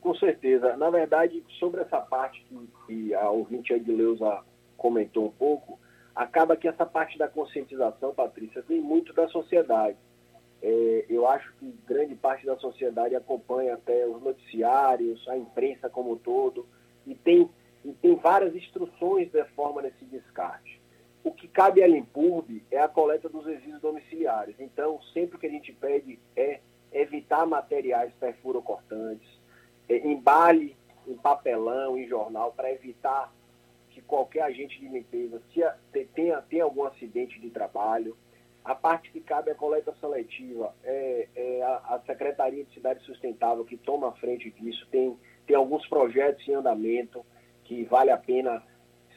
Com 0.00 0.14
certeza. 0.14 0.74
Na 0.78 0.88
verdade, 0.88 1.44
sobre 1.58 1.82
essa 1.82 2.00
parte 2.00 2.42
que, 2.48 2.68
que 2.86 3.14
a 3.14 3.28
ouvinte 3.28 3.74
Edileuza 3.74 4.42
comentou 4.74 5.26
um 5.26 5.30
pouco, 5.30 5.78
acaba 6.16 6.56
que 6.56 6.66
essa 6.66 6.86
parte 6.86 7.18
da 7.18 7.28
conscientização, 7.28 8.14
Patrícia, 8.14 8.64
vem 8.66 8.80
muito 8.80 9.12
da 9.12 9.28
sociedade. 9.28 9.98
É, 10.62 11.04
eu 11.10 11.28
acho 11.28 11.52
que 11.58 11.74
grande 11.86 12.14
parte 12.14 12.46
da 12.46 12.56
sociedade 12.56 13.14
acompanha 13.14 13.74
até 13.74 14.06
os 14.06 14.22
noticiários, 14.22 15.28
a 15.28 15.36
imprensa 15.36 15.90
como 15.90 16.12
um 16.12 16.16
todo, 16.16 16.66
e 17.06 17.14
tem, 17.14 17.50
e 17.84 17.92
tem 17.94 18.14
várias 18.16 18.54
instruções 18.54 19.30
de 19.30 19.44
forma 19.56 19.82
nesse 19.82 20.04
descarte. 20.04 20.80
O 21.22 21.32
que 21.32 21.48
cabe 21.48 21.82
à 21.82 21.86
Limpurb 21.86 22.62
é 22.70 22.78
a 22.78 22.88
coleta 22.88 23.28
dos 23.28 23.44
resíduos 23.44 23.80
domiciliares. 23.80 24.54
Então, 24.58 25.00
sempre 25.12 25.38
que 25.38 25.46
a 25.46 25.50
gente 25.50 25.72
pede 25.72 26.18
é 26.34 26.60
evitar 26.92 27.46
materiais 27.46 28.12
perfurocortantes, 28.18 29.28
é, 29.88 29.98
embale 30.06 30.76
em 31.06 31.14
papelão, 31.14 31.96
em 31.96 32.06
jornal, 32.06 32.52
para 32.52 32.72
evitar 32.72 33.32
que 33.90 34.00
qualquer 34.00 34.42
agente 34.42 34.78
de 34.78 34.88
limpeza 34.88 35.42
tenha, 36.14 36.42
tenha 36.42 36.64
algum 36.64 36.84
acidente 36.84 37.38
de 37.40 37.50
trabalho. 37.50 38.16
A 38.64 38.74
parte 38.74 39.10
que 39.10 39.20
cabe 39.20 39.50
à 39.50 39.54
coleta 39.54 39.94
seletiva 40.00 40.74
é, 40.84 41.28
é 41.34 41.62
a, 41.62 41.94
a, 41.94 42.00
Secretaria 42.06 42.64
de 42.64 42.72
Cidade 42.72 43.02
Sustentável 43.04 43.64
que 43.64 43.76
toma 43.76 44.08
a 44.08 44.12
frente 44.12 44.50
disso. 44.50 44.86
Tem, 44.90 45.16
tem 45.46 45.56
alguns 45.56 45.86
projetos 45.88 46.46
em 46.46 46.54
andamento 46.54 47.24
que 47.70 47.84
vale 47.84 48.10
a 48.10 48.16
pena 48.16 48.60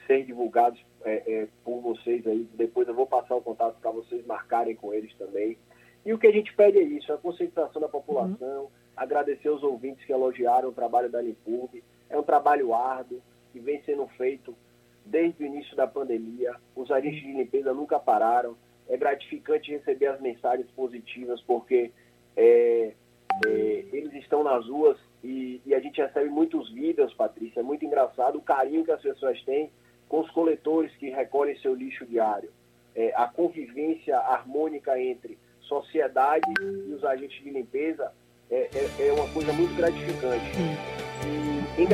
ser 0.05 0.23
divulgados 0.25 0.79
é, 1.03 1.23
é, 1.25 1.47
por 1.65 1.81
vocês 1.81 2.25
aí. 2.27 2.47
Depois 2.53 2.87
eu 2.87 2.93
vou 2.93 3.07
passar 3.07 3.33
o 3.33 3.41
contato 3.41 3.79
para 3.81 3.89
vocês 3.89 4.23
marcarem 4.27 4.75
com 4.75 4.93
eles 4.93 5.11
também. 5.15 5.57
E 6.05 6.13
o 6.13 6.19
que 6.19 6.27
a 6.27 6.31
gente 6.31 6.53
pede 6.53 6.77
é 6.77 6.83
isso, 6.83 7.11
a 7.11 7.17
conscientização 7.17 7.81
da 7.81 7.89
população, 7.89 8.65
uhum. 8.65 8.69
agradecer 8.95 9.49
os 9.49 9.63
ouvintes 9.63 10.05
que 10.05 10.13
elogiaram 10.13 10.69
o 10.69 10.71
trabalho 10.71 11.09
da 11.09 11.19
Limpurb. 11.19 11.83
É 12.11 12.15
um 12.15 12.21
trabalho 12.21 12.75
árduo 12.75 13.23
que 13.51 13.59
vem 13.59 13.81
sendo 13.85 14.05
feito 14.09 14.55
desde 15.03 15.43
o 15.43 15.47
início 15.47 15.75
da 15.75 15.87
pandemia. 15.87 16.55
Os 16.75 16.91
agentes 16.91 17.23
de 17.23 17.33
limpeza 17.33 17.73
nunca 17.73 17.97
pararam. 17.97 18.55
É 18.87 18.95
gratificante 18.95 19.71
receber 19.71 20.07
as 20.07 20.21
mensagens 20.21 20.69
positivas, 20.75 21.41
porque 21.41 21.91
é, 22.37 22.93
é, 23.47 23.85
eles 23.91 24.13
estão 24.13 24.43
nas 24.43 24.67
ruas 24.67 24.99
e, 25.23 25.61
e, 25.65 25.73
a 25.73 25.79
gente 25.79 26.01
recebe 26.01 26.29
muitos 26.29 26.69
vídeos, 26.71 27.13
Patrícia. 27.13 27.61
É 27.61 27.63
muito 27.63 27.85
engraçado 27.85 28.37
o 28.37 28.41
carinho 28.41 28.83
que 28.83 28.91
as 28.91 29.01
pessoas 29.01 29.41
têm 29.43 29.71
com 30.09 30.19
os 30.19 30.29
coletores 30.31 30.93
que 30.97 31.09
recolhem 31.09 31.57
seu 31.59 31.73
lixo 31.73 32.05
diário. 32.05 32.49
É, 32.95 33.13
a 33.15 33.27
convivência 33.27 34.17
harmônica 34.17 34.99
entre 34.99 35.37
sociedade 35.61 36.51
e 36.61 36.93
os 36.93 37.03
agentes 37.03 37.41
de 37.41 37.49
limpeza 37.49 38.11
é, 38.51 38.69
é, 38.75 39.07
é 39.07 39.13
uma 39.13 39.27
coisa 39.29 39.51
muito 39.53 39.73
gratificante. 39.75 40.51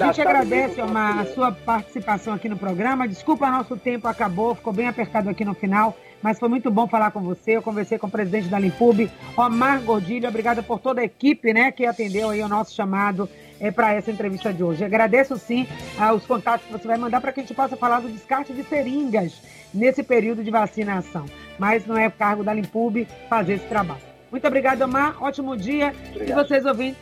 a 0.01 0.05
gente 0.07 0.21
agradece, 0.21 0.81
Omar, 0.81 1.19
a 1.19 1.25
sua 1.27 1.51
participação 1.51 2.33
aqui 2.33 2.49
no 2.49 2.57
programa. 2.57 3.07
Desculpa, 3.07 3.49
nosso 3.49 3.77
tempo 3.77 4.07
acabou, 4.07 4.55
ficou 4.55 4.73
bem 4.73 4.87
apertado 4.87 5.29
aqui 5.29 5.45
no 5.45 5.53
final, 5.53 5.95
mas 6.21 6.39
foi 6.39 6.49
muito 6.49 6.69
bom 6.69 6.87
falar 6.87 7.11
com 7.11 7.21
você. 7.21 7.51
Eu 7.51 7.61
conversei 7.61 7.97
com 7.97 8.07
o 8.07 8.11
presidente 8.11 8.47
da 8.47 8.59
Limpub, 8.59 9.09
Omar 9.37 9.81
Gordilho. 9.81 10.27
Obrigada 10.27 10.61
por 10.61 10.79
toda 10.79 11.01
a 11.01 11.03
equipe 11.03 11.53
né, 11.53 11.71
que 11.71 11.85
atendeu 11.85 12.29
aí 12.29 12.41
o 12.41 12.47
nosso 12.47 12.73
chamado 12.73 13.29
é, 13.59 13.71
para 13.71 13.93
essa 13.93 14.11
entrevista 14.11 14.53
de 14.53 14.63
hoje. 14.63 14.83
Agradeço 14.83 15.37
sim 15.37 15.67
os 16.15 16.25
contatos 16.25 16.65
que 16.65 16.71
você 16.71 16.87
vai 16.87 16.97
mandar 16.97 17.21
para 17.21 17.31
que 17.31 17.39
a 17.39 17.43
gente 17.43 17.53
possa 17.53 17.75
falar 17.75 17.99
do 17.99 18.09
descarte 18.09 18.53
de 18.53 18.63
seringas 18.63 19.41
nesse 19.73 20.03
período 20.03 20.43
de 20.43 20.51
vacinação. 20.51 21.25
Mas 21.57 21.85
não 21.85 21.97
é 21.97 22.09
cargo 22.09 22.43
da 22.43 22.53
Limpub 22.53 23.07
fazer 23.29 23.53
esse 23.53 23.65
trabalho. 23.65 24.01
Muito 24.31 24.45
obrigado, 24.47 24.81
Omar. 24.81 25.21
Ótimo 25.21 25.57
dia. 25.57 25.93
Obrigado. 26.11 26.29
E 26.29 26.47
vocês 26.47 26.65
ouvindo, 26.65 26.95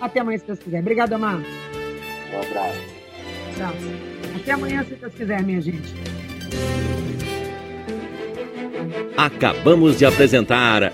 até 0.00 0.20
amanhã, 0.20 0.38
se 0.38 0.46
Deus 0.46 0.58
quiser. 0.58 0.80
Obrigado, 0.80 1.12
Omar. 1.12 1.36
Um 1.36 2.40
abraço. 2.40 2.80
Abraço. 3.54 4.10
Até 4.40 4.52
amanhã, 4.52 4.84
se 4.84 4.94
Deus 4.94 5.14
quiser, 5.14 5.42
minha 5.42 5.60
gente. 5.60 5.94
Acabamos 9.16 9.98
de 9.98 10.06
apresentar 10.06 10.92